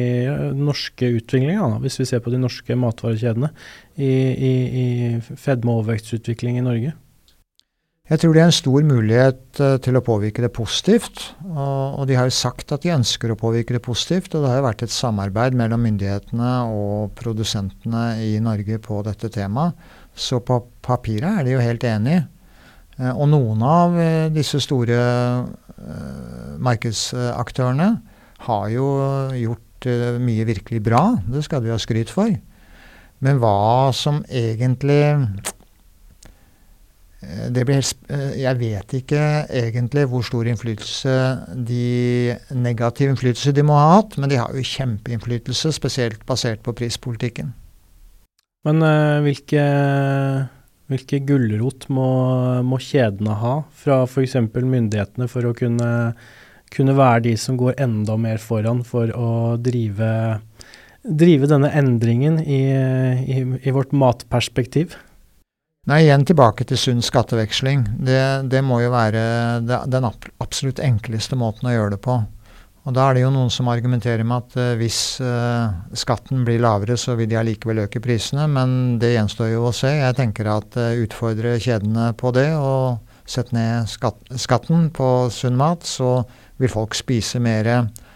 den 0.54 0.62
norske 0.68 1.10
utviklinga, 1.18 1.80
hvis 1.82 1.98
vi 2.04 2.06
ser 2.12 2.22
på 2.22 2.34
de 2.34 2.38
norske 2.44 2.78
matvarekjedene, 2.78 3.50
i, 3.98 4.12
i, 4.12 4.52
i 4.84 4.88
fedme- 5.34 5.74
og 5.74 5.82
overvektsutvikling 5.82 6.60
i 6.62 6.66
Norge? 6.68 6.94
Jeg 8.12 8.20
tror 8.20 8.36
det 8.36 8.42
er 8.44 8.50
en 8.50 8.54
stor 8.54 8.84
mulighet 8.84 9.60
til 9.86 9.96
å 9.96 10.04
påvirke 10.04 10.44
det 10.44 10.52
positivt. 10.52 11.22
Og, 11.48 12.02
og, 12.02 12.02
de 12.10 12.18
har 12.20 12.28
jo 12.28 12.34
sagt 12.36 12.74
at 12.76 12.84
de 12.84 12.92
ønsker 12.92 13.32
å 13.32 13.38
påvirke 13.40 13.78
det 13.78 13.80
positivt. 13.86 14.34
Og 14.36 14.44
det 14.44 14.50
har 14.52 14.60
jo 14.60 14.66
vært 14.66 14.84
et 14.84 14.92
samarbeid 14.92 15.56
mellom 15.56 15.86
myndighetene 15.88 16.50
og 16.76 17.14
produsentene 17.16 18.04
i 18.26 18.34
Norge 18.44 18.82
på 18.84 19.00
dette 19.08 19.32
temaet. 19.32 19.80
Så 20.16 20.42
på 20.46 20.60
papiret 20.84 21.40
er 21.40 21.48
de 21.48 21.56
jo 21.56 21.64
helt 21.64 21.84
enige. 21.88 22.26
Uh, 23.00 23.14
og 23.14 23.30
noen 23.32 23.64
av 23.66 23.98
uh, 23.98 24.30
disse 24.34 24.62
store 24.64 25.00
markedsaktørene 26.62 27.88
har 28.46 28.66
jo 28.70 28.86
gjort 29.34 29.88
mye 30.22 30.44
virkelig 30.46 30.82
bra. 30.86 31.00
Det 31.26 31.42
skal 31.42 31.64
de 31.64 31.72
ha 31.74 31.78
skryt 31.82 32.12
for. 32.14 32.30
Men 33.26 33.40
hva 33.42 33.90
som 33.98 34.20
egentlig 34.30 35.02
det 37.22 37.66
blir, 37.70 37.84
eh, 38.10 38.42
jeg 38.42 38.58
vet 38.58 38.94
ikke 38.98 39.22
egentlig 39.46 40.08
hvor 40.10 40.24
stor 40.26 40.48
innflytelse 40.50 41.14
de 41.70 42.36
negativ 42.58 43.12
innflytelse 43.12 43.54
de 43.54 43.66
må 43.66 43.78
ha 43.78 44.00
hatt, 44.00 44.18
men 44.18 44.30
de 44.30 44.40
har 44.42 44.50
jo 44.56 44.66
kjempeinnflytelse, 44.66 45.72
spesielt 45.72 46.26
basert 46.26 46.64
på 46.66 46.74
prispolitikken. 46.74 47.54
Men 48.68 48.84
uh, 48.86 49.22
hvilke, 49.26 49.64
hvilke 50.92 51.20
gulrot 51.26 51.88
må, 51.94 52.10
må, 52.66 52.78
kjedene 52.82 53.38
ha 53.42 53.56
fra 53.74 54.04
f.eks. 54.06 54.38
myndighetene 54.54 55.28
for 55.32 55.50
å 55.50 55.54
kunne, 55.58 55.92
kunne, 56.74 56.98
være 56.98 57.26
de 57.30 57.36
som 57.42 57.58
går 57.58 57.80
enda 57.82 58.18
mer 58.22 58.42
foran 58.42 58.84
for 58.86 59.14
å 59.18 59.32
drive, 59.58 60.12
drive 61.02 61.50
denne 61.50 61.72
endringen 61.74 62.38
i, 62.44 62.62
i, 63.26 63.40
i 63.66 63.74
vårt 63.74 63.96
matperspektiv? 63.98 64.94
Nei, 65.90 66.04
igjen 66.04 66.28
tilbake 66.30 66.68
til 66.70 66.78
sunn 66.78 67.02
skatteveksling. 67.02 67.88
Det, 68.06 68.22
det 68.54 68.62
må 68.62 68.84
jo 68.84 68.92
være 68.94 69.24
den 69.66 70.06
absolutt 70.06 70.78
enkleste 70.86 71.40
måten 71.40 71.72
å 71.72 71.74
gjøre 71.74 71.96
det 71.96 72.04
på. 72.06 72.20
Og 72.82 72.96
Da 72.98 73.04
er 73.08 73.14
det 73.14 73.22
jo 73.22 73.30
noen 73.30 73.52
som 73.54 73.68
argumenterer 73.70 74.26
med 74.26 74.42
at 74.42 74.56
uh, 74.58 74.78
hvis 74.80 75.20
uh, 75.22 75.70
skatten 75.94 76.42
blir 76.48 76.62
lavere, 76.64 76.98
så 76.98 77.14
vil 77.20 77.30
de 77.30 77.38
allikevel 77.38 77.84
øke 77.84 78.02
prisene, 78.02 78.48
men 78.50 78.98
det 79.02 79.14
gjenstår 79.14 79.52
jo 79.52 79.68
å 79.70 79.76
se. 79.76 79.92
Jeg 80.00 80.18
tenker 80.18 80.50
at 80.50 80.78
uh, 80.82 80.96
utfordre 81.04 81.60
kjedene 81.62 82.10
på 82.18 82.34
det, 82.34 82.48
og 82.58 82.98
sette 83.30 83.54
ned 83.54 83.86
skatt, 83.92 84.18
skatten 84.34 84.90
på 84.98 85.12
sunn 85.30 85.62
mat, 85.62 85.86
så 85.86 86.24
vil 86.58 86.74
folk 86.74 86.98
spise 86.98 87.42
mer 87.44 87.70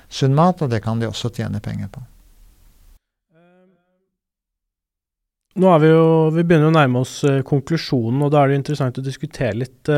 sunn 0.09 0.33
mat, 0.33 0.65
og 0.65 0.73
det 0.73 0.81
kan 0.81 0.97
de 0.97 1.11
også 1.11 1.29
tjene 1.37 1.61
penger 1.61 1.93
på. 1.93 2.01
Nå 5.55 5.69
er 5.71 5.79
vi 5.79 5.87
jo 5.87 6.07
Vi 6.35 6.43
begynner 6.43 6.67
å 6.67 6.75
nærme 6.75 7.05
oss 7.05 7.21
konklusjonen, 7.47 8.25
og 8.25 8.33
da 8.33 8.41
er 8.41 8.51
det 8.51 8.57
interessant 8.59 8.97
å 8.99 9.05
diskutere 9.05 9.55
litt 9.61 9.93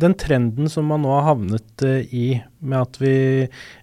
den 0.00 0.16
trenden 0.18 0.70
som 0.70 0.88
man 0.90 1.04
nå 1.04 1.12
har 1.14 1.28
havnet 1.30 1.84
uh, 1.86 2.00
i, 2.14 2.34
med 2.64 2.80
at 2.80 2.98
vi, 3.02 3.14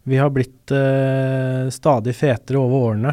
vi 0.10 0.20
har 0.20 0.34
blitt 0.34 0.72
stadig 0.72 2.14
fetere 2.16 2.60
over 2.62 2.84
årene. 2.92 3.12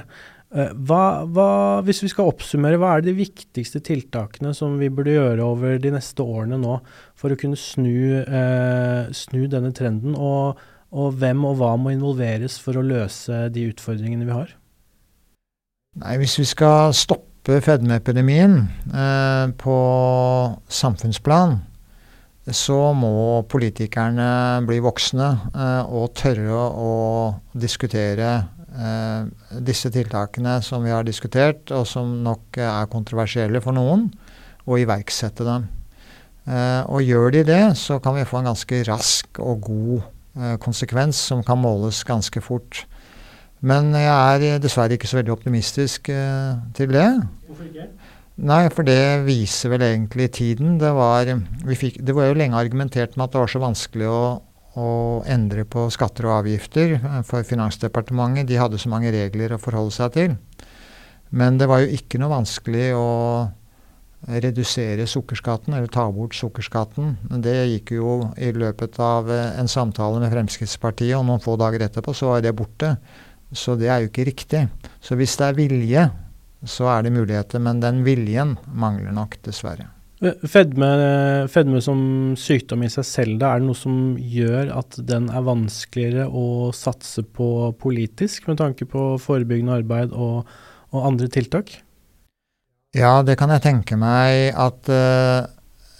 Hva, 0.48 1.00
hva, 1.26 1.46
hvis 1.82 2.04
vi 2.04 2.10
skal 2.12 2.28
oppsummere, 2.30 2.78
hva 2.78 2.92
er 2.94 3.02
de 3.02 3.16
viktigste 3.16 3.80
tiltakene 3.84 4.52
som 4.54 4.76
vi 4.78 4.92
burde 4.94 5.16
gjøre 5.16 5.42
over 5.42 5.80
de 5.82 5.90
neste 5.96 6.22
årene 6.22 6.60
nå 6.60 6.76
for 7.18 7.34
å 7.34 7.38
kunne 7.40 7.58
snu, 7.58 8.22
snu 9.10 9.42
denne 9.50 9.74
trenden, 9.74 10.14
og, 10.14 10.62
og 10.94 11.18
hvem 11.18 11.42
og 11.50 11.58
hva 11.58 11.74
må 11.82 11.96
involveres 11.96 12.60
for 12.62 12.78
å 12.78 12.86
løse 12.86 13.48
de 13.52 13.66
utfordringene 13.72 14.28
vi 14.28 14.38
har? 14.38 14.54
Nei, 15.98 16.18
Hvis 16.20 16.38
vi 16.38 16.46
skal 16.48 16.92
stoppe 16.96 17.58
fedmeepidemien 17.64 18.60
eh, 18.92 19.46
på 19.58 19.76
samfunnsplan, 20.68 21.58
så 22.54 22.76
må 22.96 23.42
politikerne 23.50 24.28
bli 24.68 24.78
voksne 24.84 25.28
eh, 25.52 25.90
og 25.92 26.14
tørre 26.16 26.60
å 26.80 26.92
diskutere 27.52 28.30
eh, 28.72 29.26
disse 29.64 29.90
tiltakene 29.92 30.58
som 30.64 30.84
vi 30.86 30.94
har 30.94 31.06
diskutert, 31.06 31.68
og 31.74 31.86
som 31.88 32.18
nok 32.24 32.60
er 32.62 32.90
kontroversielle 32.92 33.62
for 33.64 33.76
noen, 33.76 34.08
og 34.68 34.80
iverksette 34.80 35.46
dem. 35.46 35.66
Eh, 36.48 36.82
og 36.88 37.04
gjør 37.04 37.34
de 37.36 37.44
det, 37.48 37.64
så 37.80 37.98
kan 38.04 38.16
vi 38.16 38.28
få 38.28 38.40
en 38.40 38.52
ganske 38.52 38.84
rask 38.88 39.42
og 39.44 39.66
god 39.68 40.14
konsekvens 40.62 41.18
som 41.32 41.40
kan 41.42 41.58
måles 41.58 42.04
ganske 42.06 42.38
fort. 42.44 42.84
Men 43.58 43.88
jeg 43.90 44.06
er 44.06 44.60
dessverre 44.62 44.94
ikke 44.94 45.08
så 45.10 45.18
veldig 45.18 45.32
optimistisk 45.34 46.12
til 46.78 46.92
det. 46.94 47.08
Hvorfor 47.48 47.66
ikke? 47.66 47.88
Nei, 48.38 48.68
for 48.70 48.86
det 48.86 49.24
viser 49.26 49.72
vel 49.72 49.82
egentlig 49.82 50.28
tiden. 50.36 50.76
Det 50.78 50.92
var, 50.94 51.26
fikk, 51.74 51.96
det 52.06 52.14
var 52.14 52.28
jo 52.28 52.36
lenge 52.38 52.58
argumentert 52.58 53.16
med 53.16 53.24
at 53.26 53.34
det 53.34 53.40
var 53.42 53.50
så 53.50 53.60
vanskelig 53.64 54.06
å, 54.06 54.20
å, 54.78 54.90
endre 55.26 55.64
på 55.66 55.88
skatter 55.90 56.28
og 56.28 56.36
avgifter 56.44 56.94
eh, 57.00 57.16
for 57.26 57.42
Finansdepartementet. 57.46 58.46
De 58.46 58.60
hadde 58.60 58.78
så 58.78 58.92
mange 58.92 59.10
regler 59.10 59.56
å 59.56 59.58
forholde 59.58 59.96
seg 59.96 60.14
til. 60.14 60.36
Men 61.34 61.58
det 61.58 61.66
var 61.68 61.82
jo 61.82 61.90
ikke 61.98 62.20
noe 62.22 62.30
vanskelig 62.36 62.92
å 62.94 63.08
redusere 64.26 65.06
sukkerskatten, 65.06 65.74
eller 65.74 65.90
ta 65.90 66.06
bort 66.10 66.34
sukkerskatten. 66.38 67.16
Det 67.42 67.56
gikk 67.72 67.92
jo 67.98 68.14
i 68.38 68.52
løpet 68.54 69.02
av 69.02 69.34
eh, 69.34 69.58
en 69.58 69.70
samtale 69.70 70.22
med 70.22 70.30
Fremskrittspartiet, 70.30 71.16
og 71.18 71.26
noen 71.26 71.42
få 71.42 71.58
dager 71.58 71.88
etterpå 71.88 72.14
så 72.14 72.36
var 72.36 72.46
det 72.46 72.54
borte. 72.54 72.94
Så 73.50 73.74
det 73.80 73.90
er 73.90 74.06
jo 74.06 74.12
ikke 74.12 74.30
riktig. 74.30 74.66
Så 75.02 75.18
hvis 75.18 75.34
det 75.40 75.50
er 75.50 75.58
vilje, 75.58 76.08
så 76.66 76.88
er 76.92 77.06
det 77.06 77.14
muligheter. 77.14 77.62
Men 77.62 77.82
den 77.84 78.02
viljen 78.06 78.56
mangler 78.72 79.14
nok, 79.14 79.38
dessverre. 79.46 79.90
Fedme, 80.18 80.88
fedme 81.46 81.78
som 81.84 82.00
sykdom 82.38 82.82
i 82.82 82.90
seg 82.90 83.06
selv, 83.06 83.36
da, 83.38 83.52
er 83.52 83.60
det 83.60 83.68
noe 83.68 83.78
som 83.78 84.16
gjør 84.18 84.72
at 84.74 84.96
den 85.06 85.28
er 85.30 85.44
vanskeligere 85.46 86.26
å 86.26 86.72
satse 86.74 87.22
på 87.22 87.70
politisk, 87.78 88.48
med 88.50 88.58
tanke 88.58 88.88
på 88.90 89.12
forebyggende 89.22 89.76
arbeid 89.78 90.16
og, 90.16 90.48
og 90.90 91.06
andre 91.12 91.30
tiltak? 91.30 91.70
Ja, 92.96 93.20
det 93.22 93.36
kan 93.38 93.52
jeg 93.54 93.62
tenke 93.62 93.98
meg 94.00 94.56
at 94.58 94.90
uh, 94.90 95.46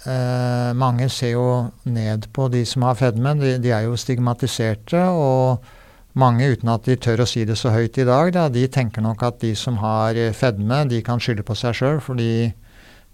uh, 0.09 0.71
mange 0.75 1.07
ser 1.14 1.37
jo 1.37 1.49
ned 1.87 2.27
på 2.35 2.49
de 2.51 2.64
som 2.66 2.88
har 2.88 2.99
fedme. 2.99 3.37
De, 3.38 3.55
de 3.62 3.71
er 3.77 3.87
jo 3.87 3.99
stigmatiserte. 4.01 5.05
og 5.14 5.77
mange, 6.16 6.49
uten 6.55 6.71
at 6.73 6.87
de 6.88 6.97
tør 6.97 7.23
å 7.25 7.29
si 7.29 7.44
det 7.49 7.59
så 7.59 7.73
høyt 7.75 7.99
i 8.01 8.07
dag, 8.09 8.31
da, 8.35 8.47
de 8.53 8.64
tenker 8.73 9.05
nok 9.05 9.23
at 9.27 9.40
de 9.42 9.53
som 9.59 9.79
har 9.83 10.16
eh, 10.18 10.35
fedme, 10.37 10.85
de 10.88 11.03
kan 11.05 11.21
skylde 11.23 11.44
på 11.47 11.57
seg 11.59 11.77
sjøl 11.77 12.01
fordi 12.05 12.31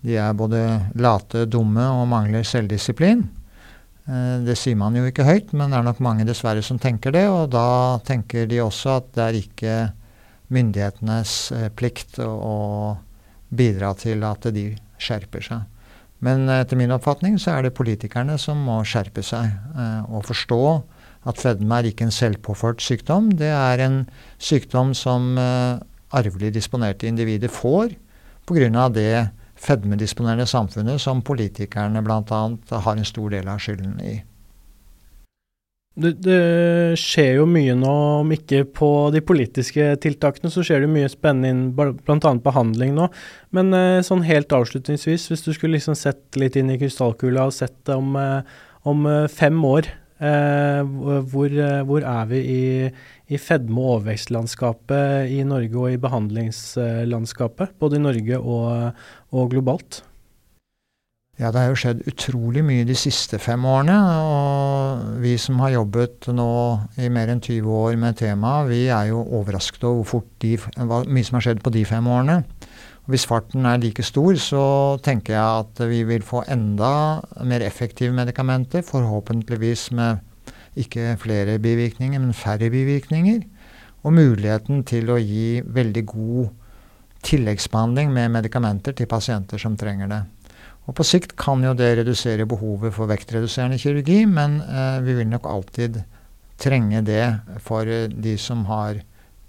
de 0.05 0.19
er 0.21 0.37
både 0.37 0.61
late, 1.01 1.47
dumme 1.49 1.85
og 1.97 2.07
mangler 2.11 2.45
selvdisiplin. 2.47 3.25
Eh, 4.07 4.39
det 4.45 4.57
sier 4.61 4.79
man 4.79 4.97
jo 4.97 5.07
ikke 5.09 5.27
høyt, 5.27 5.53
men 5.57 5.73
det 5.73 5.81
er 5.81 5.87
nok 5.89 6.03
mange 6.05 6.27
dessverre 6.29 6.65
som 6.65 6.81
tenker 6.81 7.15
det. 7.15 7.25
Og 7.33 7.49
da 7.55 8.01
tenker 8.05 8.49
de 8.51 8.61
også 8.65 8.99
at 8.99 9.13
det 9.17 9.25
er 9.27 9.41
ikke 9.41 9.77
myndighetenes 10.55 11.39
eh, 11.57 11.71
plikt 11.75 12.21
å, 12.23 12.99
bidra 13.55 13.93
til 13.95 14.25
at 14.27 14.49
de 14.51 14.73
skjerper 14.99 15.45
seg. 15.45 15.61
Men 16.25 16.49
etter 16.51 16.79
min 16.81 16.91
oppfatning 16.91 17.37
så 17.39 17.53
er 17.53 17.67
det 17.67 17.77
politikerne 17.77 18.35
som 18.41 18.59
må 18.67 18.81
skjerpe 18.89 19.23
seg 19.23 19.53
og 20.09 20.25
forstå 20.27 20.59
at 21.25 21.41
fedme 21.41 21.79
er 21.79 21.89
ikke 21.89 22.09
en 22.09 22.15
selvpåført 22.15 22.85
sykdom. 22.85 23.33
Det 23.41 23.51
er 23.51 23.81
en 23.85 24.03
sykdom 24.39 24.93
som 24.99 25.39
eh, 25.41 25.81
arvelig 26.15 26.53
disponerte 26.55 27.09
individer 27.09 27.53
får 27.53 27.97
pga. 28.47 28.89
det 28.89 29.31
fedmedisponerende 29.55 30.47
samfunnet 30.47 31.01
som 31.01 31.23
politikerne 31.23 32.03
bl.a. 32.05 32.41
har 32.71 32.97
en 32.97 33.09
stor 33.09 33.31
del 33.31 33.49
av 33.49 33.63
skylden 33.63 34.01
i. 34.03 34.15
Det, 35.95 36.11
det, 36.27 36.39
skjer 36.99 37.37
jo 37.39 37.45
mye 37.47 37.77
nå, 37.79 37.93
om 38.25 38.33
ikke 38.35 38.65
på 38.75 38.89
de 39.15 39.21
politiske 39.23 39.93
tiltakene, 40.03 40.51
så 40.51 40.65
skjer 40.67 40.83
det 40.83 40.91
mye 40.91 41.11
spennende 41.11 41.53
innen 41.53 41.99
bl.a. 42.03 42.33
behandling 42.43 42.97
nå. 42.97 43.07
Men 43.55 43.71
eh, 43.79 44.03
sånn 44.03 44.27
helt 44.27 44.51
avslutningsvis, 44.53 45.29
hvis 45.31 45.47
du 45.47 45.53
skulle 45.55 45.79
liksom 45.79 45.95
sett 45.99 46.35
litt 46.41 46.59
inn 46.59 46.73
i 46.75 46.81
krystallkula 46.81 47.47
og 47.47 47.55
sett 47.55 47.95
om, 47.95 48.17
eh, 48.19 48.59
om 48.91 49.07
eh, 49.07 49.29
fem 49.31 49.61
år, 49.71 49.93
hvor, 50.25 51.59
hvor, 51.89 52.07
er 52.07 52.31
vi 52.31 52.41
i, 52.41 52.65
i 53.29 53.41
fedme- 53.41 53.83
og 53.83 53.99
overvekstlandskapet 53.99 55.31
i 55.35 55.43
Norge 55.49 55.79
og 55.81 55.93
i 55.93 56.01
behandlingslandskapet? 56.01 57.77
Både 57.81 58.01
i 58.01 58.05
Norge 58.05 58.41
og, 58.41 59.07
og 59.33 59.55
globalt? 59.55 60.03
Ja, 61.35 61.49
det 61.51 61.59
har 61.59 61.73
jo 61.73 61.79
skjedd 61.79 62.05
utrolig 62.07 62.63
mye 62.63 62.85
de 62.87 62.95
siste 62.95 63.41
fem 63.43 63.65
årene. 63.67 63.97
Og 64.23 65.23
vi 65.25 65.35
som 65.41 65.59
har 65.65 65.75
jobbet 65.75 66.29
nå 66.31 66.51
i 67.03 67.11
mer 67.11 67.33
enn 67.33 67.43
20 67.43 67.75
år 67.75 67.99
med 67.99 68.21
temaet, 68.21 68.71
vi 68.71 68.85
er 68.87 69.11
jo 69.11 69.25
overrasket 69.41 69.83
over 69.89 70.05
hvor 70.05 70.11
fort 70.13 70.31
de, 70.45 70.55
mye 70.79 71.27
som 71.27 71.41
har 71.41 71.49
skjedd 71.49 71.65
på 71.65 71.75
de 71.75 71.83
fem 71.89 72.07
årene. 72.07 72.45
Hvis 73.05 73.27
farten 73.29 73.67
er 73.69 73.83
like 73.83 74.03
stor, 74.03 74.33
så 74.41 74.65
tenker 75.05 75.35
jeg 75.35 75.65
at 75.65 75.83
vi 75.91 76.01
vil 76.09 76.23
få 76.25 76.41
enda 76.49 77.21
mer 77.45 77.61
effektive 77.61 78.15
medikamenter. 78.17 78.81
Forhåpentligvis 78.81 79.91
med 79.93 80.23
ikke 80.81 81.19
flere 81.21 81.59
bivirkninger, 81.59 82.19
men 82.21 82.33
færre 82.33 82.71
bivirkninger. 82.73 83.43
Og 84.05 84.17
muligheten 84.17 84.85
til 84.89 85.13
å 85.13 85.21
gi 85.21 85.61
veldig 85.61 86.05
god 86.09 86.49
tilleggsbehandling 87.25 88.13
med 88.13 88.33
medikamenter 88.33 88.97
til 88.97 89.09
pasienter 89.09 89.61
som 89.61 89.77
trenger 89.77 90.09
det. 90.09 90.23
Og 90.85 90.97
På 90.97 91.05
sikt 91.05 91.37
kan 91.41 91.63
jo 91.65 91.73
det 91.77 91.95
redusere 91.99 92.45
behovet 92.49 92.93
for 92.93 93.09
vektreduserende 93.09 93.79
kirurgi, 93.81 94.25
men 94.29 94.61
eh, 94.61 95.01
vi 95.05 95.17
vil 95.21 95.29
nok 95.29 95.49
alltid 95.49 96.03
trenge 96.61 97.01
det 97.05 97.25
for 97.65 97.89
de 98.09 98.37
som 98.39 98.67
har 98.69 99.01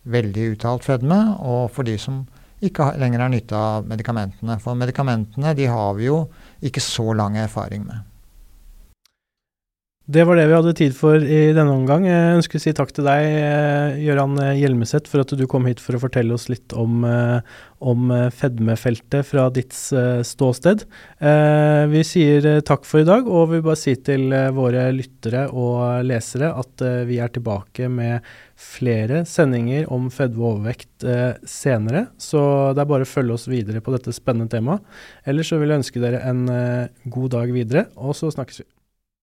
veldig 0.03 0.53
uttalt 0.55 0.85
fedme, 0.87 1.19
og 1.39 1.71
for 1.75 1.87
de 1.87 1.97
som 1.99 2.23
ikke 2.69 2.91
lenger 3.01 3.23
har 3.25 3.31
nytte 3.33 3.59
av 3.59 3.87
medikamentene. 3.89 4.57
For 4.63 4.77
medikamentene 4.79 5.53
de 5.57 5.69
har 5.71 5.95
vi 5.97 6.09
jo 6.09 6.19
ikke 6.65 6.83
så 6.83 7.11
lang 7.17 7.37
erfaring 7.41 7.85
med. 7.87 8.14
Det 10.05 10.21
var 10.21 10.37
det 10.37 10.43
vi 10.45 10.53
hadde 10.53 10.71
tid 10.77 10.93
for 10.93 11.17
i 11.17 11.37
denne 11.57 11.71
omgang. 11.73 12.03
Jeg 12.05 12.35
ønsker 12.37 12.59
å 12.59 12.61
si 12.61 12.71
takk 12.77 12.91
til 12.93 13.07
deg, 13.07 13.23
eh, 13.25 13.95
Gøran 14.05 14.37
Hjelmeset, 14.53 15.07
for 15.09 15.23
at 15.23 15.31
du 15.33 15.47
kom 15.49 15.65
hit 15.65 15.79
for 15.81 15.97
å 15.97 16.01
fortelle 16.03 16.35
oss 16.35 16.45
litt 16.45 16.75
om, 16.77 16.99
eh, 17.09 17.41
om 17.81 18.11
eh, 18.13 18.29
fedmefeltet 18.29 19.25
fra 19.25 19.47
ditt 19.49 19.73
ståsted. 19.73 20.85
Vi 21.89 22.03
sier 22.05 22.61
takk 22.61 22.85
for 22.85 23.01
i 23.01 23.07
dag, 23.07 23.25
og 23.25 23.49
vil 23.49 23.63
bare 23.65 23.81
si 23.81 23.95
til 23.95 24.29
våre 24.53 24.91
lyttere 24.93 25.47
og 25.49 26.05
lesere 26.05 26.53
at 26.53 26.85
vi 27.09 27.17
er 27.17 27.33
tilbake 27.33 27.89
med 27.89 28.21
flere 28.55 29.25
sendinger 29.25 29.89
om 29.91 30.11
fedme 30.13 30.37
og 30.37 30.51
overvekt 30.59 31.01
senere. 31.49 32.09
Så 32.17 32.75
det 32.75 32.85
er 32.85 32.93
bare 32.93 33.09
å 33.09 33.09
følge 33.09 33.33
oss 33.33 33.49
videre 33.49 33.81
på 33.81 33.93
dette 33.97 34.13
spennende 34.13 34.53
temaet. 34.53 34.85
Ellers 35.25 35.49
så 35.49 35.57
vil 35.57 35.73
jeg 35.73 35.81
ønske 35.81 36.01
dere 36.01 36.21
en 36.21 36.45
god 37.09 37.29
dag 37.39 37.49
videre, 37.57 37.87
og 37.97 38.13
så 38.13 38.29
snakkes 38.29 38.61
vi. 38.61 38.74